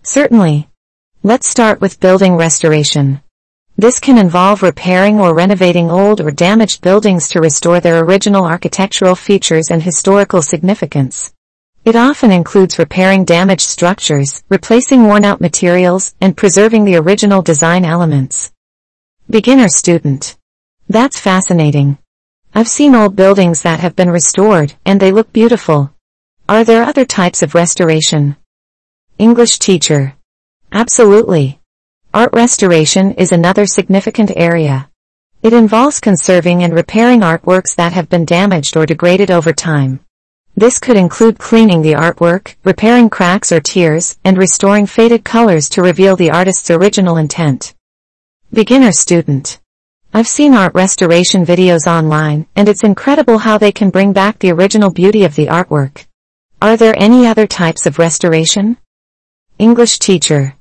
[0.03, 0.68] Certainly.
[1.23, 3.20] Let's start with building restoration.
[3.77, 9.14] This can involve repairing or renovating old or damaged buildings to restore their original architectural
[9.14, 11.33] features and historical significance.
[11.83, 18.53] It often includes repairing damaged structures, replacing worn-out materials, and preserving the original design elements.
[19.31, 20.37] Beginner student.
[20.90, 21.97] That's fascinating.
[22.55, 25.95] I've seen old buildings that have been restored, and they look beautiful.
[26.51, 28.37] Are there other types of restoration?
[29.16, 30.16] English teacher.
[30.73, 31.61] Absolutely.
[32.12, 34.90] Art restoration is another significant area.
[35.43, 40.01] It involves conserving and repairing artworks that have been damaged or degraded over time.
[40.56, 45.82] This could include cleaning the artwork, repairing cracks or tears, and restoring faded colors to
[45.82, 47.74] reveal the artist's original intent.
[48.52, 49.60] Beginner student.
[50.12, 54.50] I've seen art restoration videos online, and it's incredible how they can bring back the
[54.50, 56.06] original beauty of the artwork.
[56.60, 58.76] Are there any other types of restoration?
[59.58, 60.56] English teacher.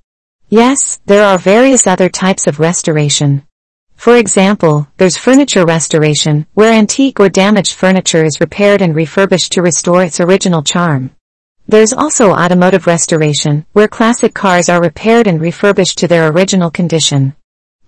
[0.50, 3.44] Yes, there are various other types of restoration.
[4.00, 9.62] For example, there's furniture restoration, where antique or damaged furniture is repaired and refurbished to
[9.62, 11.12] restore its original charm.
[11.68, 17.36] There's also automotive restoration, where classic cars are repaired and refurbished to their original condition.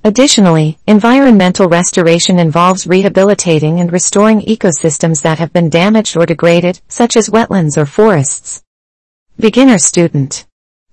[0.04, 7.16] Additionally, environmental restoration involves rehabilitating and restoring ecosystems that have been damaged or degraded, such
[7.16, 8.62] as wetlands or forests.
[9.40, 10.46] Beginner student.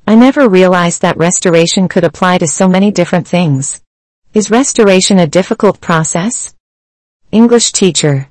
[0.07, 3.83] I never realized that restoration could apply to so many different things.
[4.39, 6.55] Is restoration a difficult process?
[7.33, 8.29] English teacher.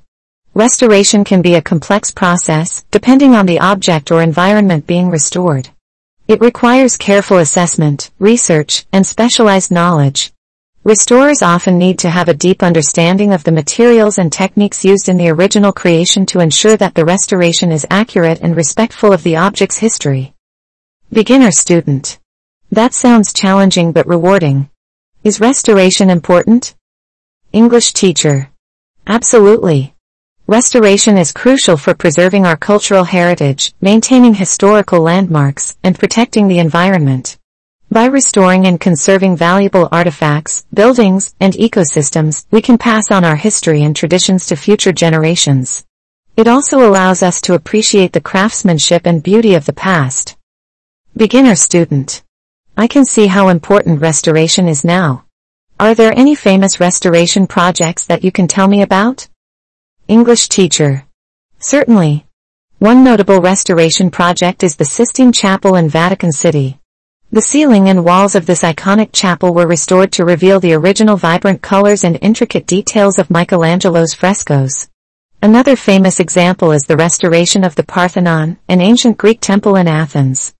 [0.54, 5.68] Restoration can be a complex process, depending on the object or environment being restored.
[6.26, 10.32] It requires careful assessment, research, and specialized knowledge.
[10.82, 15.18] Restorers often need to have a deep understanding of the materials and techniques used in
[15.18, 19.76] the original creation to ensure that the restoration is accurate and respectful of the object's
[19.76, 20.32] history.
[21.12, 22.18] Beginner student.
[22.72, 24.70] That sounds challenging but rewarding.
[25.24, 26.76] Is restoration important?
[27.52, 28.50] English teacher.
[29.04, 29.94] Absolutely.
[30.46, 37.36] Restoration is crucial for preserving our cultural heritage, maintaining historical landmarks, and protecting the environment.
[37.90, 43.82] By restoring and conserving valuable artifacts, buildings, and ecosystems, we can pass on our history
[43.82, 45.84] and traditions to future generations.
[46.36, 50.36] It also allows us to appreciate the craftsmanship and beauty of the past.
[51.16, 52.22] Beginner student.
[52.80, 55.24] I can see how important restoration is now.
[55.80, 59.26] Are there any famous restoration projects that you can tell me about?
[60.06, 61.04] English teacher.
[61.58, 62.24] Certainly.
[62.78, 66.78] One notable restoration project is the Sistine Chapel in Vatican City.
[67.32, 71.62] The ceiling and walls of this iconic chapel were restored to reveal the original vibrant
[71.62, 74.88] colors and intricate details of Michelangelo's frescoes.
[75.42, 80.54] Another famous example is the restoration of the Parthenon, an ancient Greek temple in Athens.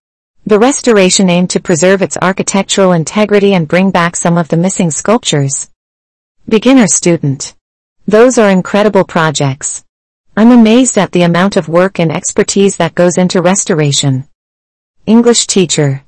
[0.47, 4.91] The restoration aimed to preserve its architectural integrity and bring back some of the missing
[4.91, 5.69] sculptures.
[6.49, 7.55] Beginner student.
[8.07, 9.85] Those are incredible projects.
[10.37, 14.29] I'm amazed at the amount of work and expertise that goes into restoration.
[15.05, 16.05] English teacher.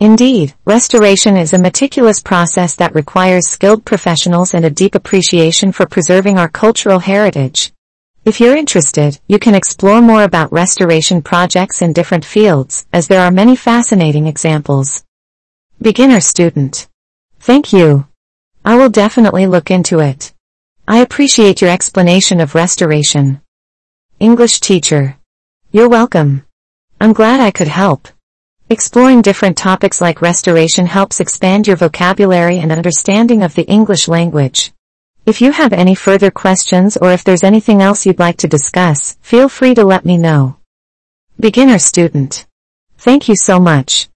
[0.00, 5.86] Indeed, restoration is a meticulous process that requires skilled professionals and a deep appreciation for
[5.86, 7.72] preserving our cultural heritage.
[8.28, 13.22] If you're interested, you can explore more about restoration projects in different fields, as there
[13.22, 15.02] are many fascinating examples.
[15.80, 16.88] Beginner student.
[17.40, 18.06] Thank you.
[18.66, 20.34] I will definitely look into it.
[20.86, 23.40] I appreciate your explanation of restoration.
[24.20, 25.16] English teacher.
[25.72, 26.44] You're welcome.
[27.00, 28.08] I'm glad I could help.
[28.68, 34.74] Exploring different topics like restoration helps expand your vocabulary and understanding of the English language.
[35.28, 39.18] If you have any further questions or if there's anything else you'd like to discuss,
[39.20, 40.56] feel free to let me know.
[41.38, 42.46] Beginner student.
[42.96, 44.08] Thank you so much.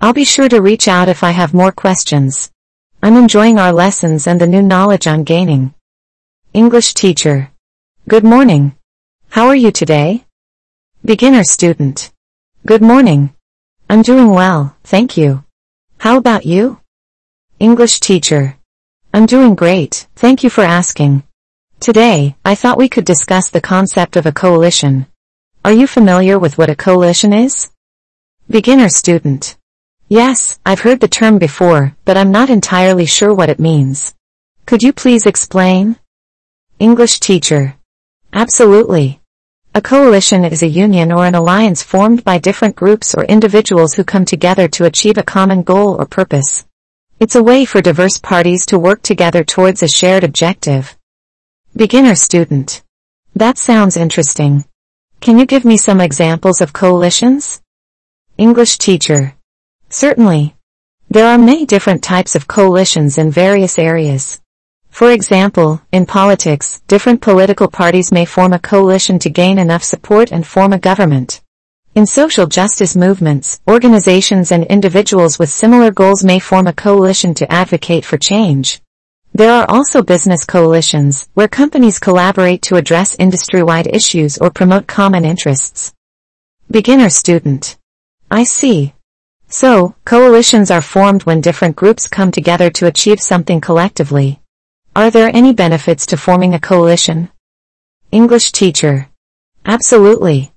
[0.00, 2.50] I'll be sure to reach out if I have more questions.
[3.00, 5.72] I'm enjoying our lessons and the new knowledge I'm gaining.
[6.52, 7.52] English teacher.
[8.08, 8.74] Good morning.
[9.28, 10.24] How are you today?
[11.04, 12.10] Beginner student.
[12.66, 13.32] Good morning.
[13.88, 15.44] I'm doing well, thank you.
[15.98, 16.80] How about you?
[17.60, 18.56] English teacher.
[19.12, 21.22] I'm doing great, thank you for asking.
[21.80, 25.06] Today, I thought we could discuss the concept of a coalition.
[25.64, 27.70] Are you familiar with what a coalition is?
[28.48, 29.56] Beginner student.
[30.08, 34.14] Yes, I've heard the term before, but I'm not entirely sure what it means.
[34.64, 35.96] Could you please explain?
[36.78, 37.74] English teacher.
[38.32, 39.20] Absolutely.
[39.74, 44.04] A coalition is a union or an alliance formed by different groups or individuals who
[44.04, 46.64] come together to achieve a common goal or purpose.
[47.18, 50.98] It's a way for diverse parties to work together towards a shared objective.
[51.74, 52.82] Beginner student.
[53.34, 54.66] That sounds interesting.
[55.20, 57.62] Can you give me some examples of coalitions?
[58.36, 59.34] English teacher.
[59.88, 60.56] Certainly.
[61.08, 64.42] There are many different types of coalitions in various areas.
[64.90, 70.32] For example, in politics, different political parties may form a coalition to gain enough support
[70.32, 71.40] and form a government.
[71.96, 77.50] In social justice movements, organizations and individuals with similar goals may form a coalition to
[77.50, 78.82] advocate for change.
[79.32, 85.24] There are also business coalitions, where companies collaborate to address industry-wide issues or promote common
[85.24, 85.94] interests.
[86.70, 87.78] Beginner student.
[88.30, 88.92] I see.
[89.48, 94.42] So, coalitions are formed when different groups come together to achieve something collectively.
[94.94, 97.30] Are there any benefits to forming a coalition?
[98.12, 99.08] English teacher.
[99.64, 100.52] Absolutely.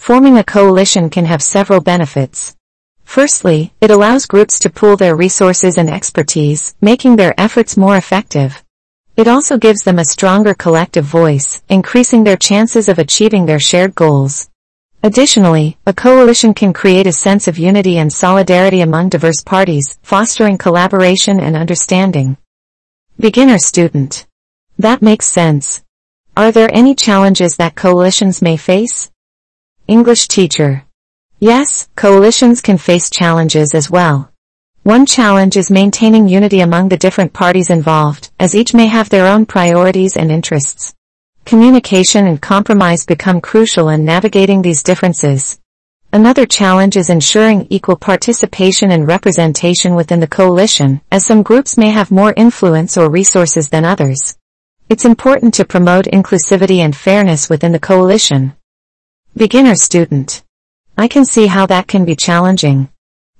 [0.00, 2.56] Forming a coalition can have several benefits.
[3.04, 8.64] Firstly, it allows groups to pool their resources and expertise, making their efforts more effective.
[9.18, 13.94] It also gives them a stronger collective voice, increasing their chances of achieving their shared
[13.94, 14.48] goals.
[15.02, 20.56] Additionally, a coalition can create a sense of unity and solidarity among diverse parties, fostering
[20.56, 22.38] collaboration and understanding.
[23.18, 24.26] Beginner student.
[24.78, 25.82] That makes sense.
[26.38, 29.09] Are there any challenges that coalitions may face?
[29.90, 30.84] English teacher.
[31.40, 34.30] Yes, coalitions can face challenges as well.
[34.84, 39.26] One challenge is maintaining unity among the different parties involved, as each may have their
[39.26, 40.94] own priorities and interests.
[41.44, 45.58] Communication and compromise become crucial in navigating these differences.
[46.12, 51.90] Another challenge is ensuring equal participation and representation within the coalition, as some groups may
[51.90, 54.38] have more influence or resources than others.
[54.88, 58.54] It's important to promote inclusivity and fairness within the coalition.
[59.36, 60.42] Beginner student.
[60.98, 62.88] I can see how that can be challenging.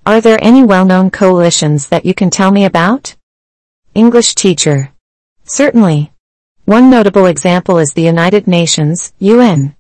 [0.07, 3.17] Are there any well-known coalitions that you can tell me about?
[3.93, 4.93] English teacher.
[5.45, 6.13] Certainly.
[6.65, 9.75] One notable example is the United Nations, UN.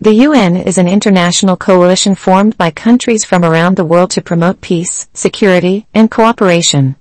[0.00, 4.60] The UN is an international coalition formed by countries from around the world to promote
[4.60, 6.96] peace, security, and cooperation.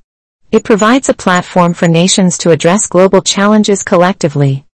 [0.51, 4.67] It provides a platform for nations to address global challenges collectively.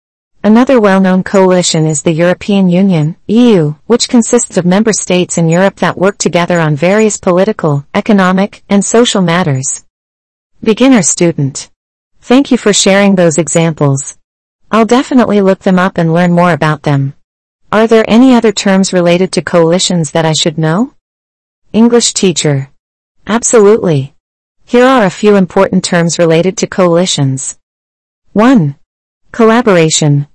[0.46, 5.74] Another well-known coalition is the European Union, EU, which consists of member states in Europe
[5.80, 9.84] that work together on various political, economic, and social matters.
[10.62, 11.68] Beginner student.
[12.20, 14.18] Thank you for sharing those examples.
[14.70, 17.14] I'll definitely look them up and learn more about them.
[17.72, 20.94] Are there any other terms related to coalitions that I should know?
[21.72, 22.70] English teacher.
[23.26, 24.14] Absolutely.
[24.64, 27.58] Here are a few important terms related to coalitions.
[28.32, 28.76] 1.
[29.32, 30.28] Collaboration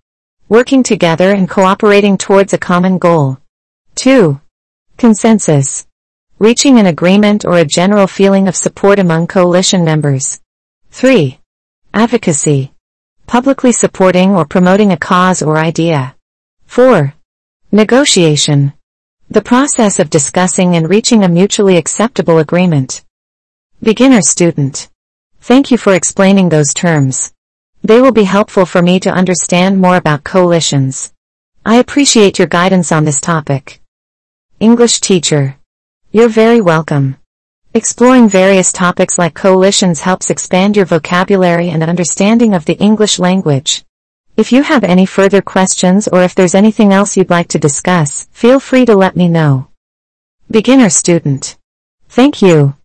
[0.51, 3.37] working together and cooperating towards a common goal.
[3.95, 4.37] 2.
[4.97, 5.87] Consensus.
[6.39, 10.41] Reaching an agreement or a general feeling of support among coalition members.
[10.89, 11.39] 3.
[11.93, 12.73] Advocacy.
[13.27, 16.17] Publicly supporting or promoting a cause or idea.
[16.65, 17.13] 4.
[17.71, 18.73] Negotiation.
[19.29, 23.05] The process of discussing and reaching a mutually acceptable agreement.
[23.81, 24.89] Beginner student.
[25.39, 27.31] Thank you for explaining those terms.
[27.83, 31.11] They will be helpful for me to understand more about coalitions.
[31.65, 33.81] I appreciate your guidance on this topic.
[34.59, 35.57] English teacher.
[36.11, 37.17] You're very welcome.
[37.73, 43.83] Exploring various topics like coalitions helps expand your vocabulary and understanding of the English language.
[44.37, 48.27] If you have any further questions or if there's anything else you'd like to discuss,
[48.31, 49.69] feel free to let me know.
[50.51, 51.57] Beginner student.
[52.09, 52.75] Thank you.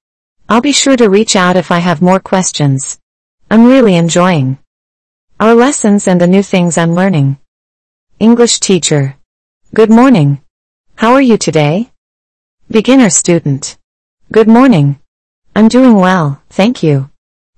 [0.48, 2.98] I'll be sure to reach out if I have more questions.
[3.50, 4.58] I'm really enjoying
[5.38, 7.36] our lessons and the new things I'm learning.
[8.18, 9.16] English teacher.
[9.74, 10.40] Good morning.
[10.94, 11.90] How are you today?
[12.70, 13.76] Beginner student.
[14.32, 14.98] Good morning.
[15.54, 17.10] I'm doing well, thank you.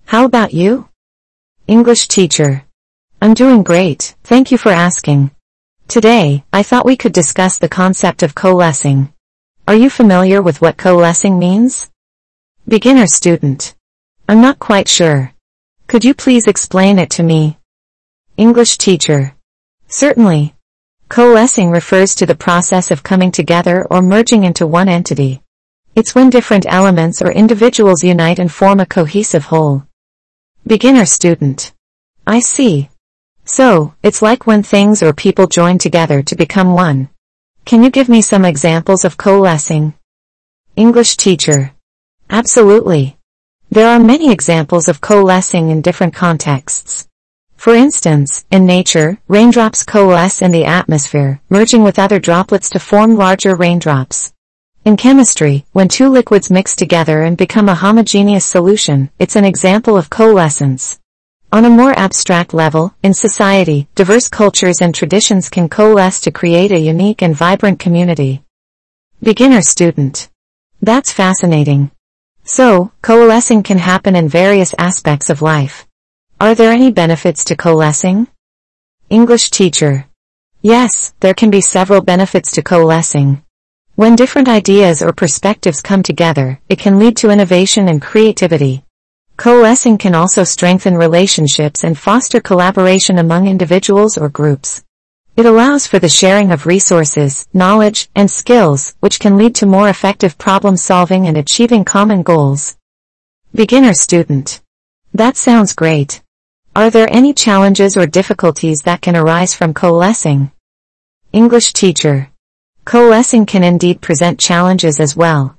[0.07, 0.89] How about you?
[1.69, 2.65] English teacher.
[3.23, 5.31] I'm doing great, thank you for asking.
[5.87, 9.13] Today, I thought we could discuss the concept of coalescing.
[9.69, 11.89] Are you familiar with what coalescing means?
[12.67, 13.77] Beginner student.
[14.29, 15.33] I'm not quite sure.
[15.87, 17.58] Could you please explain it to me?
[18.39, 19.35] English teacher.
[19.89, 20.55] Certainly.
[21.09, 25.43] Coalescing refers to the process of coming together or merging into one entity.
[25.97, 29.83] It's when different elements or individuals unite and form a cohesive whole.
[30.65, 31.73] Beginner student.
[32.29, 32.91] I see.
[33.45, 37.09] So, it's like when things or people join together to become one.
[37.65, 39.95] Can you give me some examples of coalescing?
[40.77, 41.73] English teacher.
[42.31, 43.19] Absolutely.
[43.69, 47.08] There are many examples of coalescing in different contexts.
[47.59, 53.17] For instance, in nature, raindrops coalesce in the atmosphere, merging with other droplets to form
[53.17, 54.33] larger raindrops.
[54.85, 59.97] In chemistry, when two liquids mix together and become a homogeneous solution, it's an example
[59.97, 61.01] of coalescence.
[61.53, 66.71] On a more abstract level, in society, diverse cultures and traditions can coalesce to create
[66.71, 68.45] a unique and vibrant community.
[69.21, 70.31] Beginner student.
[70.81, 71.91] That's fascinating.
[72.45, 75.88] So, coalescing can happen in various aspects of life.
[76.41, 78.29] Are there any benefits to coalescing?
[79.11, 80.07] English teacher.
[80.63, 83.43] Yes, there can be several benefits to coalescing.
[83.97, 88.85] When different ideas or perspectives come together, it can lead to innovation and creativity.
[89.37, 94.85] Coalescing can also strengthen relationships and foster collaboration among individuals or groups.
[95.35, 99.89] It allows for the sharing of resources, knowledge, and skills, which can lead to more
[99.89, 102.77] effective problem solving and achieving common goals.
[103.53, 104.61] Beginner student.
[105.13, 106.23] That sounds great.
[106.79, 110.53] Are there any challenges or difficulties that can arise from coalescing?
[111.33, 112.31] English teacher.
[112.85, 115.59] Coalescing can indeed present challenges as well.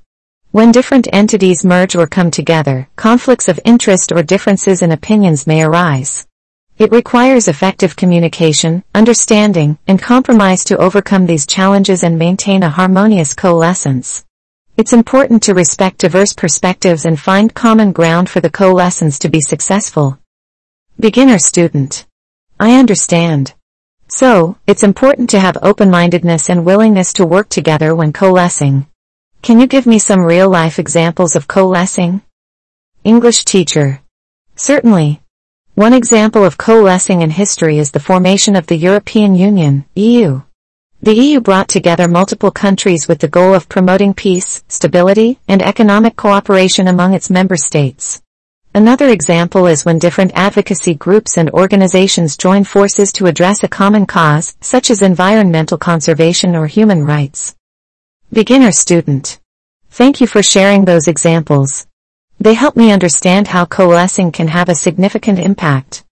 [0.50, 5.62] When different entities merge or come together, conflicts of interest or differences in opinions may
[5.62, 6.26] arise.
[6.78, 13.34] It requires effective communication, understanding, and compromise to overcome these challenges and maintain a harmonious
[13.34, 14.24] coalescence.
[14.78, 19.42] It's important to respect diverse perspectives and find common ground for the coalescence to be
[19.42, 20.19] successful.
[21.00, 22.04] Beginner student.
[22.58, 23.54] I understand.
[24.08, 28.86] So, it's important to have open-mindedness and willingness to work together when coalescing.
[29.40, 32.20] Can you give me some real-life examples of coalescing?
[33.02, 34.02] English teacher.
[34.56, 35.22] Certainly.
[35.74, 40.42] One example of coalescing in history is the formation of the European Union, EU.
[41.00, 46.16] The EU brought together multiple countries with the goal of promoting peace, stability, and economic
[46.16, 48.20] cooperation among its member states.
[48.72, 54.06] Another example is when different advocacy groups and organizations join forces to address a common
[54.06, 57.56] cause, such as environmental conservation or human rights.
[58.32, 59.40] Beginner student.
[59.90, 61.88] Thank you for sharing those examples.
[62.38, 66.04] They help me understand how coalescing can have a significant impact.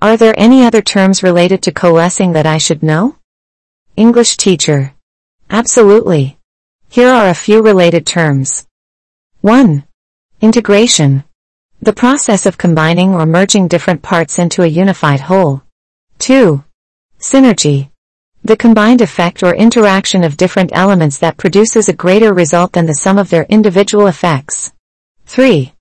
[0.00, 3.16] Are there any other terms related to coalescing that I should know?
[3.96, 4.94] English teacher.
[5.50, 6.38] Absolutely.
[6.88, 8.68] Here are a few related terms.
[9.40, 9.82] 1.
[10.40, 11.24] Integration.
[11.84, 15.60] The process of combining or merging different parts into a unified whole.
[16.18, 16.64] 2.
[17.20, 17.90] Synergy.
[18.42, 22.94] The combined effect or interaction of different elements that produces a greater result than the
[22.94, 24.72] sum of their individual effects.
[25.26, 25.74] 3.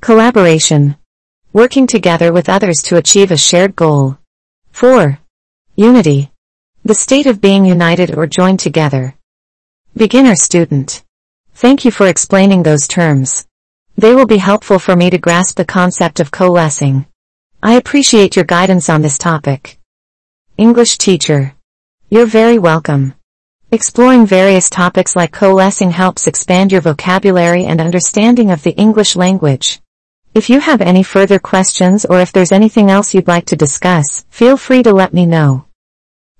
[0.00, 0.94] Collaboration.
[1.52, 4.16] Working together with others to achieve a shared goal.
[4.70, 5.18] 4.
[5.74, 6.30] Unity.
[6.84, 9.16] The state of being united or joined together.
[9.96, 11.02] Beginner student.
[11.52, 13.47] Thank you for explaining those terms.
[13.98, 17.06] They will be helpful for me to grasp the concept of coalescing.
[17.60, 19.80] I appreciate your guidance on this topic.
[20.56, 21.56] English teacher.
[22.08, 23.14] You're very welcome.
[23.72, 29.80] Exploring various topics like coalescing helps expand your vocabulary and understanding of the English language.
[30.32, 34.24] If you have any further questions or if there's anything else you'd like to discuss,
[34.30, 35.64] feel free to let me know.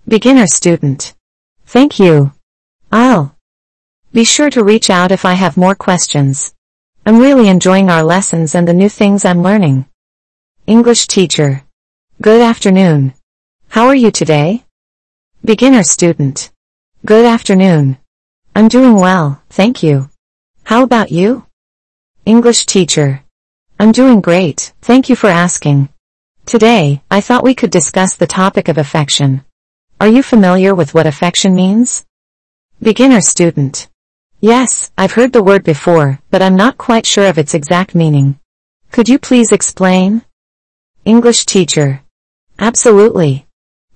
[0.06, 1.12] Beginner student.
[1.66, 2.30] Thank you.
[2.92, 3.34] I'll
[4.12, 6.54] be sure to reach out if I have more questions.
[7.08, 9.86] I'm really enjoying our lessons and the new things I'm learning.
[10.66, 11.64] English teacher.
[12.20, 13.14] Good afternoon.
[13.70, 14.66] How are you today?
[15.42, 16.50] Beginner student.
[17.06, 17.96] Good afternoon.
[18.54, 20.10] I'm doing well, thank you.
[20.64, 21.46] How about you?
[22.26, 23.24] English teacher.
[23.80, 25.88] I'm doing great, thank you for asking.
[26.44, 29.46] Today, I thought we could discuss the topic of affection.
[29.98, 32.04] Are you familiar with what affection means?
[32.82, 33.88] Beginner student.
[34.40, 38.38] Yes, I've heard the word before, but I'm not quite sure of its exact meaning.
[38.92, 40.22] Could you please explain?
[41.04, 42.02] English teacher.
[42.56, 43.48] Absolutely.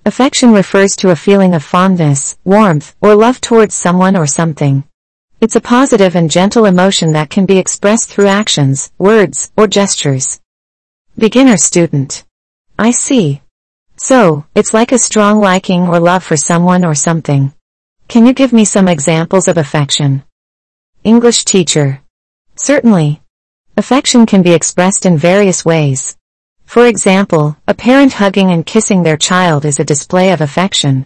[0.05, 4.83] Affection refers to a feeling of fondness, warmth, or love towards someone or something.
[5.39, 10.41] It's a positive and gentle emotion that can be expressed through actions, words, or gestures.
[11.17, 12.25] Beginner student.
[12.77, 13.41] I see.
[13.95, 17.53] So, it's like a strong liking or love for someone or something.
[18.09, 20.23] Can you give me some examples of affection?
[21.03, 22.01] English teacher.
[22.55, 23.21] Certainly.
[23.75, 26.15] Affection can be expressed in various ways.
[26.63, 31.05] For example, a parent hugging and kissing their child is a display of affection.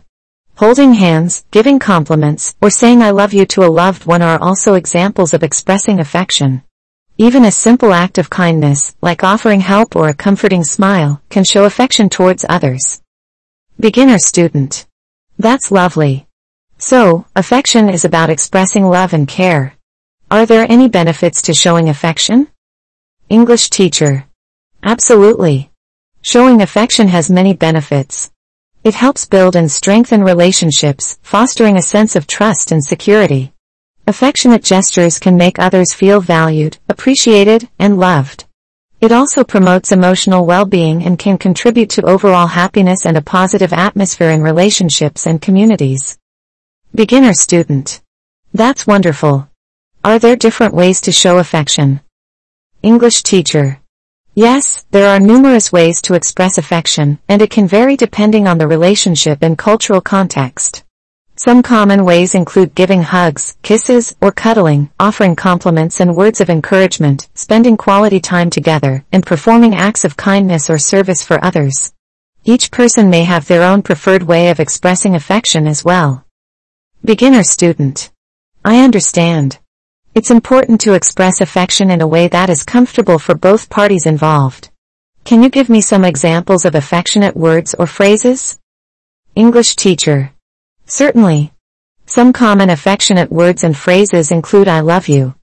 [0.57, 4.75] Holding hands, giving compliments, or saying I love you to a loved one are also
[4.75, 6.61] examples of expressing affection.
[7.17, 11.65] Even a simple act of kindness, like offering help or a comforting smile, can show
[11.65, 13.01] affection towards others.
[13.79, 14.85] Beginner student.
[15.39, 16.27] That's lovely.
[16.77, 19.76] So, affection is about expressing love and care.
[20.29, 22.47] Are there any benefits to showing affection?
[23.29, 24.25] English teacher.
[24.83, 25.71] Absolutely.
[26.21, 28.29] Showing affection has many benefits.
[28.83, 33.53] It helps build and strengthen relationships, fostering a sense of trust and security.
[34.05, 38.43] Affectionate gestures can make others feel valued, appreciated, and loved.
[38.99, 44.31] It also promotes emotional well-being and can contribute to overall happiness and a positive atmosphere
[44.31, 46.17] in relationships and communities.
[46.93, 48.01] Beginner student.
[48.53, 49.47] That's wonderful.
[50.07, 51.99] Are there different ways to show affection?
[52.81, 53.81] English teacher.
[54.35, 58.69] Yes, there are numerous ways to express affection, and it can vary depending on the
[58.69, 60.85] relationship and cultural context.
[61.35, 67.27] Some common ways include giving hugs, kisses, or cuddling, offering compliments and words of encouragement,
[67.33, 71.91] spending quality time together, and performing acts of kindness or service for others.
[72.45, 76.23] Each person may have their own preferred way of expressing affection as well.
[77.03, 78.09] Beginner student.
[78.63, 79.59] I understand.
[80.17, 84.71] It's important to express affection in a way that is comfortable for both parties involved.
[85.25, 88.57] Can you give me some examples of affectionate words or phrases?
[89.35, 90.31] English teacher.
[90.87, 91.53] Certainly.
[92.07, 95.35] Some common affectionate words and phrases include I love you.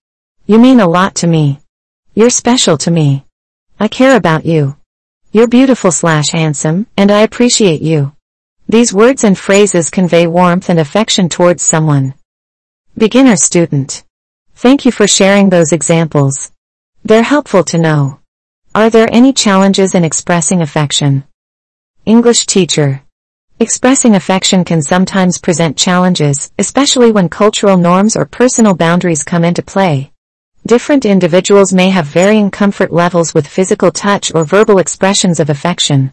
[0.45, 1.61] You mean a lot to me.
[2.17, 3.25] You're special to me.
[3.79, 4.77] I care about you.
[5.31, 8.17] You're beautiful slash handsome, and I appreciate you.
[8.69, 12.15] These words and phrases convey warmth and affection towards someone.
[12.99, 14.03] Beginner student.
[14.57, 16.53] Thank you for sharing those examples.
[17.05, 18.21] They're helpful to know.
[18.75, 21.25] Are there any challenges in expressing affection?
[22.07, 23.03] English teacher.
[23.59, 29.63] Expressing affection can sometimes present challenges, especially when cultural norms or personal boundaries come into
[29.63, 30.13] play.
[30.67, 36.13] Different individuals may have varying comfort levels with physical touch or verbal expressions of affection.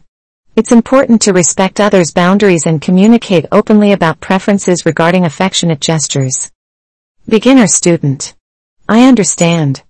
[0.56, 6.52] It's important to respect others' boundaries and communicate openly about preferences regarding affectionate gestures.
[7.30, 8.34] Beginner student.
[8.90, 9.84] I understand.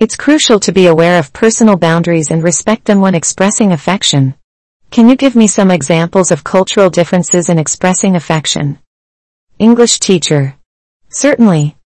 [0.00, 4.34] It's crucial to be aware of personal boundaries and respect them when expressing affection.
[4.90, 8.80] Can you give me some examples of cultural differences in expressing affection?
[9.60, 10.56] English teacher.
[11.08, 11.76] Certainly.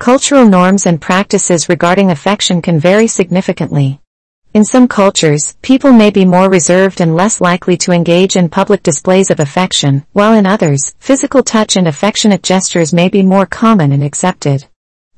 [0.00, 4.00] Cultural norms and practices regarding affection can vary significantly.
[4.52, 8.82] In some cultures, people may be more reserved and less likely to engage in public
[8.82, 13.92] displays of affection, while in others, physical touch and affectionate gestures may be more common
[13.92, 14.66] and accepted.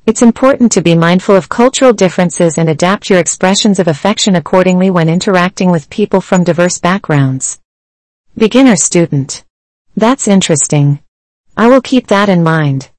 [0.05, 4.91] It's important to be mindful of cultural differences and adapt your expressions of affection accordingly
[4.91, 7.59] when interacting with people from diverse backgrounds.
[8.37, 9.45] Beginner student.
[9.95, 10.99] That's interesting.
[11.57, 12.91] I will keep that in mind.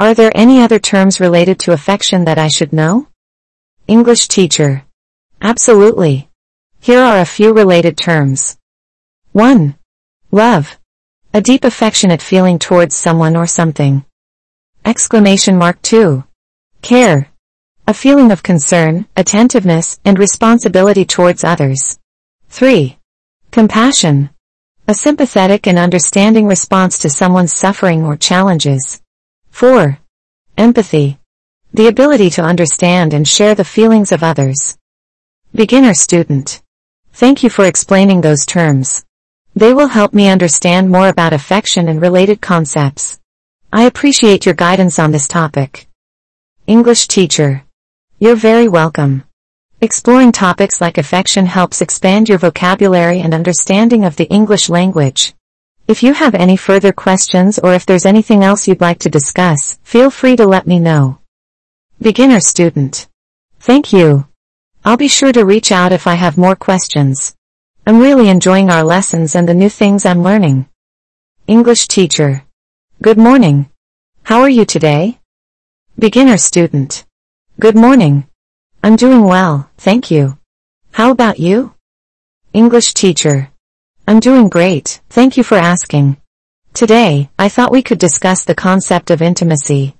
[0.00, 3.06] Are there any other terms related to affection that I should know?
[3.86, 4.85] English teacher.
[5.40, 6.28] Absolutely.
[6.80, 8.56] Here are a few related terms.
[9.32, 9.76] 1.
[10.30, 10.78] Love.
[11.34, 14.04] A deep affectionate feeling towards someone or something.
[14.84, 16.24] Exclamation mark 2.
[16.82, 17.28] Care.
[17.86, 21.98] A feeling of concern, attentiveness, and responsibility towards others.
[22.48, 22.96] 3.
[23.50, 24.30] Compassion.
[24.88, 29.02] A sympathetic and understanding response to someone's suffering or challenges.
[29.50, 29.98] 4.
[30.56, 31.18] Empathy.
[31.74, 34.78] The ability to understand and share the feelings of others.
[35.56, 36.60] Beginner student.
[37.14, 39.06] Thank you for explaining those terms.
[39.54, 43.18] They will help me understand more about affection and related concepts.
[43.72, 45.88] I appreciate your guidance on this topic.
[46.66, 47.64] English teacher.
[48.18, 49.24] You're very welcome.
[49.80, 55.32] Exploring topics like affection helps expand your vocabulary and understanding of the English language.
[55.88, 59.78] If you have any further questions or if there's anything else you'd like to discuss,
[59.84, 61.20] feel free to let me know.
[61.98, 63.08] Beginner student.
[63.58, 64.26] Thank you.
[64.86, 67.34] I'll be sure to reach out if I have more questions.
[67.84, 70.68] I'm really enjoying our lessons and the new things I'm learning.
[71.48, 72.44] English teacher.
[73.02, 73.68] Good morning.
[74.22, 75.18] How are you today?
[75.98, 77.04] Beginner student.
[77.58, 78.28] Good morning.
[78.80, 80.38] I'm doing well, thank you.
[80.92, 81.74] How about you?
[82.52, 83.50] English teacher.
[84.06, 86.16] I'm doing great, thank you for asking.
[86.74, 89.96] Today, I thought we could discuss the concept of intimacy.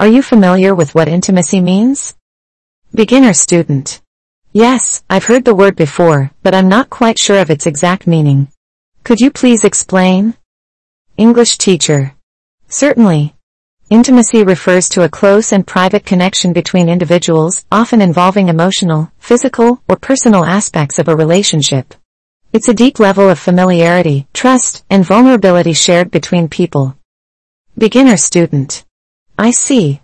[0.00, 2.16] Are you familiar with what intimacy means?
[2.92, 4.00] Beginner student.
[4.56, 8.46] Yes, I've heard the word before, but I'm not quite sure of its exact meaning.
[9.02, 10.34] Could you please explain?
[11.16, 12.14] English teacher.
[12.68, 13.34] Certainly.
[13.90, 19.96] Intimacy refers to a close and private connection between individuals, often involving emotional, physical, or
[19.96, 21.92] personal aspects of a relationship.
[22.52, 26.96] It's a deep level of familiarity, trust, and vulnerability shared between people.
[27.76, 28.84] Beginner student.
[29.36, 30.00] I see.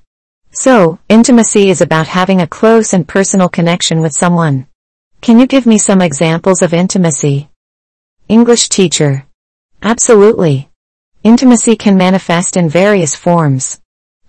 [0.52, 4.66] So, intimacy is about having a close and personal connection with someone.
[5.20, 7.48] Can you give me some examples of intimacy?
[8.28, 9.26] English teacher.
[9.82, 10.68] Absolutely.
[11.22, 13.80] Intimacy can manifest in various forms.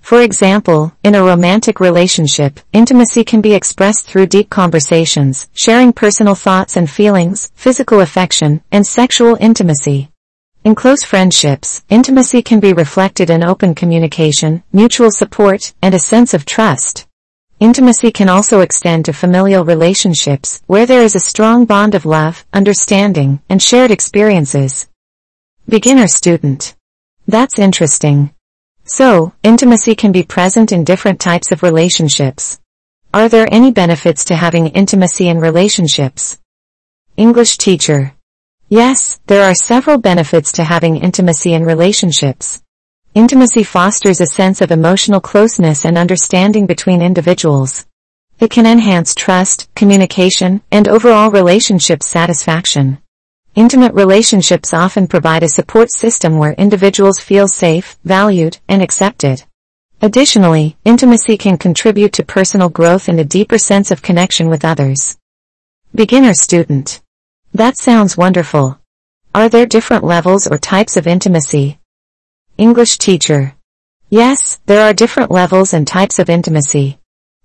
[0.01, 6.35] For example, in a romantic relationship, intimacy can be expressed through deep conversations, sharing personal
[6.35, 10.11] thoughts and feelings, physical affection, and sexual intimacy.
[10.63, 16.35] In close friendships, intimacy can be reflected in open communication, mutual support, and a sense
[16.35, 17.07] of trust.
[17.59, 22.45] Intimacy can also extend to familial relationships, where there is a strong bond of love,
[22.53, 24.87] understanding, and shared experiences.
[25.67, 26.75] Beginner student.
[27.27, 28.29] That's interesting.
[28.83, 32.59] So, intimacy can be present in different types of relationships.
[33.15, 36.39] Are there any benefits to having intimacy in relationships?
[37.17, 38.13] English teacher.
[38.73, 42.61] Yes, there are several benefits to having intimacy in relationships.
[43.13, 47.85] Intimacy fosters a sense of emotional closeness and understanding between individuals.
[48.39, 52.99] It can enhance trust, communication, and overall relationship satisfaction.
[53.55, 59.43] Intimate relationships often provide a support system where individuals feel safe, valued, and accepted.
[60.01, 65.17] Additionally, intimacy can contribute to personal growth and a deeper sense of connection with others.
[65.93, 67.00] Beginner student.
[67.53, 68.79] That sounds wonderful.
[69.35, 71.79] Are there different levels or types of intimacy?
[72.57, 73.55] English teacher.
[74.09, 76.99] Yes, there are different levels and types of intimacy.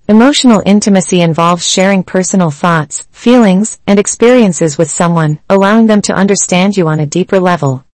[0.06, 6.76] Emotional intimacy involves sharing personal thoughts, feelings, and experiences with someone, allowing them to understand
[6.76, 7.84] you on a deeper level.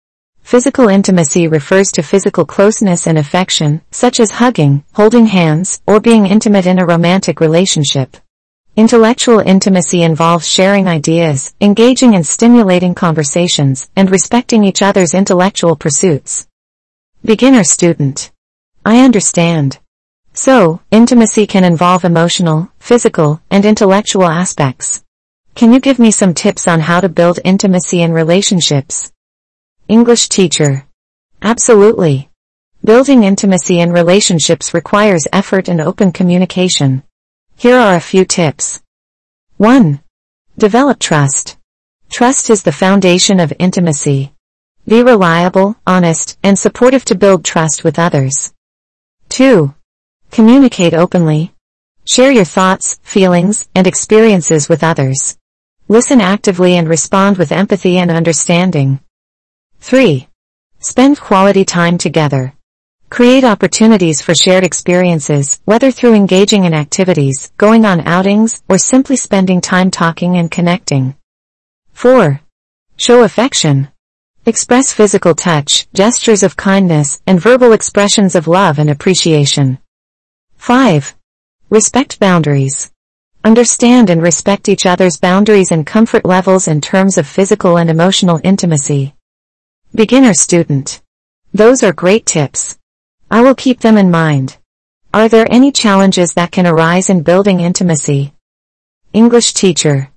[0.43, 6.27] Physical intimacy refers to physical closeness and affection, such as hugging, holding hands, or being
[6.27, 8.19] intimate in a romantic relationship.
[8.75, 16.47] Intellectual intimacy involves sharing ideas, engaging in stimulating conversations, and respecting each other's intellectual pursuits.
[17.23, 18.33] Beginner student.
[18.83, 19.79] I understand.
[20.33, 25.05] So, intimacy can involve emotional, physical, and intellectual aspects.
[25.55, 29.13] Can you give me some tips on how to build intimacy in relationships?
[29.87, 30.87] English teacher.
[31.43, 32.31] Absolutely.
[32.83, 37.03] Building intimacy in relationships requires effort and open communication.
[37.63, 38.83] Here are a few tips.
[39.59, 40.01] 1.
[40.59, 41.59] Develop trust.
[42.11, 44.33] Trust is the foundation of intimacy.
[44.85, 48.53] Be reliable, honest, and supportive to build trust with others.
[49.29, 49.73] 2.
[50.33, 51.55] Communicate openly.
[52.05, 55.39] Share your thoughts, feelings, and experiences with others.
[55.87, 58.99] Listen actively and respond with empathy and understanding.
[59.79, 60.27] 3.
[60.81, 62.55] Spend quality time together.
[63.13, 69.17] Create opportunities for shared experiences, whether through engaging in activities, going on outings, or simply
[69.17, 71.15] spending time talking and connecting.
[71.93, 72.41] 4.
[72.97, 73.89] Show affection.
[74.47, 79.77] Express physical touch, gestures of kindness, and verbal expressions of love and appreciation.
[80.57, 81.15] 5.
[81.69, 82.91] Respect boundaries.
[83.45, 88.41] Understand and respect each other's boundaries and comfort levels in terms of physical and emotional
[88.43, 89.15] intimacy.
[89.95, 91.03] Beginner student.
[91.53, 92.79] Those are great tips.
[93.33, 94.59] I will keep them in mind.
[95.15, 98.35] Are there any challenges that can arise in building intimacy?
[99.15, 100.11] English teacher.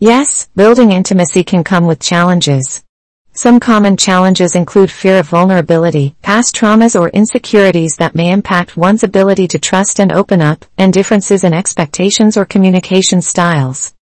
[0.00, 2.82] Yes, building intimacy can come with challenges.
[3.34, 9.04] Some common challenges include fear of vulnerability, past traumas or insecurities that may impact one's
[9.04, 13.94] ability to trust and open up, and differences in expectations or communication styles.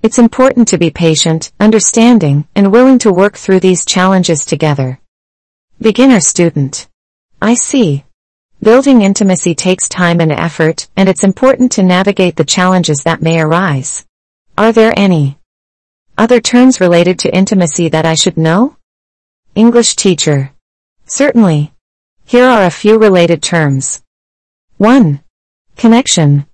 [0.00, 5.00] It's important to be patient, understanding, and willing to work through these challenges together.
[5.80, 6.86] Beginner student.
[7.40, 8.04] I see.
[8.62, 13.40] Building intimacy takes time and effort, and it's important to navigate the challenges that may
[13.40, 14.06] arise.
[14.56, 15.36] Are there any
[16.16, 18.76] other terms related to intimacy that I should know?
[19.56, 20.52] English teacher.
[21.06, 21.72] Certainly.
[22.24, 24.00] Here are a few related terms.
[24.76, 25.20] 1.
[25.74, 26.46] Connection.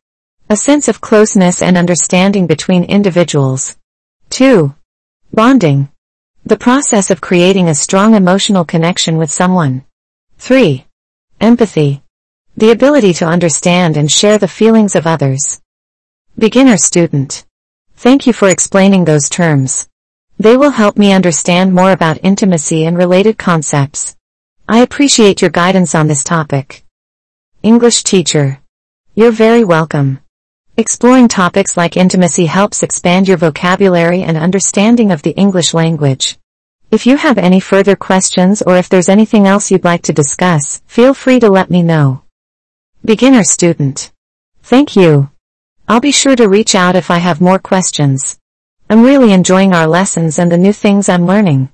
[0.48, 3.76] A sense of closeness and understanding between individuals.
[4.30, 4.74] 2.
[5.34, 5.90] Bonding.
[6.46, 9.84] The process of creating a strong emotional connection with someone.
[10.38, 10.87] 3.
[11.40, 12.02] Empathy.
[12.56, 15.60] The ability to understand and share the feelings of others.
[16.36, 17.46] Beginner student.
[17.94, 19.88] Thank you for explaining those terms.
[20.40, 24.16] They will help me understand more about intimacy and related concepts.
[24.68, 26.84] I appreciate your guidance on this topic.
[27.62, 28.58] English teacher.
[29.14, 30.18] You're very welcome.
[30.76, 36.36] Exploring topics like intimacy helps expand your vocabulary and understanding of the English language.
[36.90, 40.80] If you have any further questions or if there's anything else you'd like to discuss,
[40.86, 42.22] feel free to let me know.
[43.04, 44.10] Beginner student.
[44.62, 45.30] Thank you.
[45.86, 48.38] I'll be sure to reach out if I have more questions.
[48.88, 51.68] I'm really enjoying our lessons and the new things I'm learning.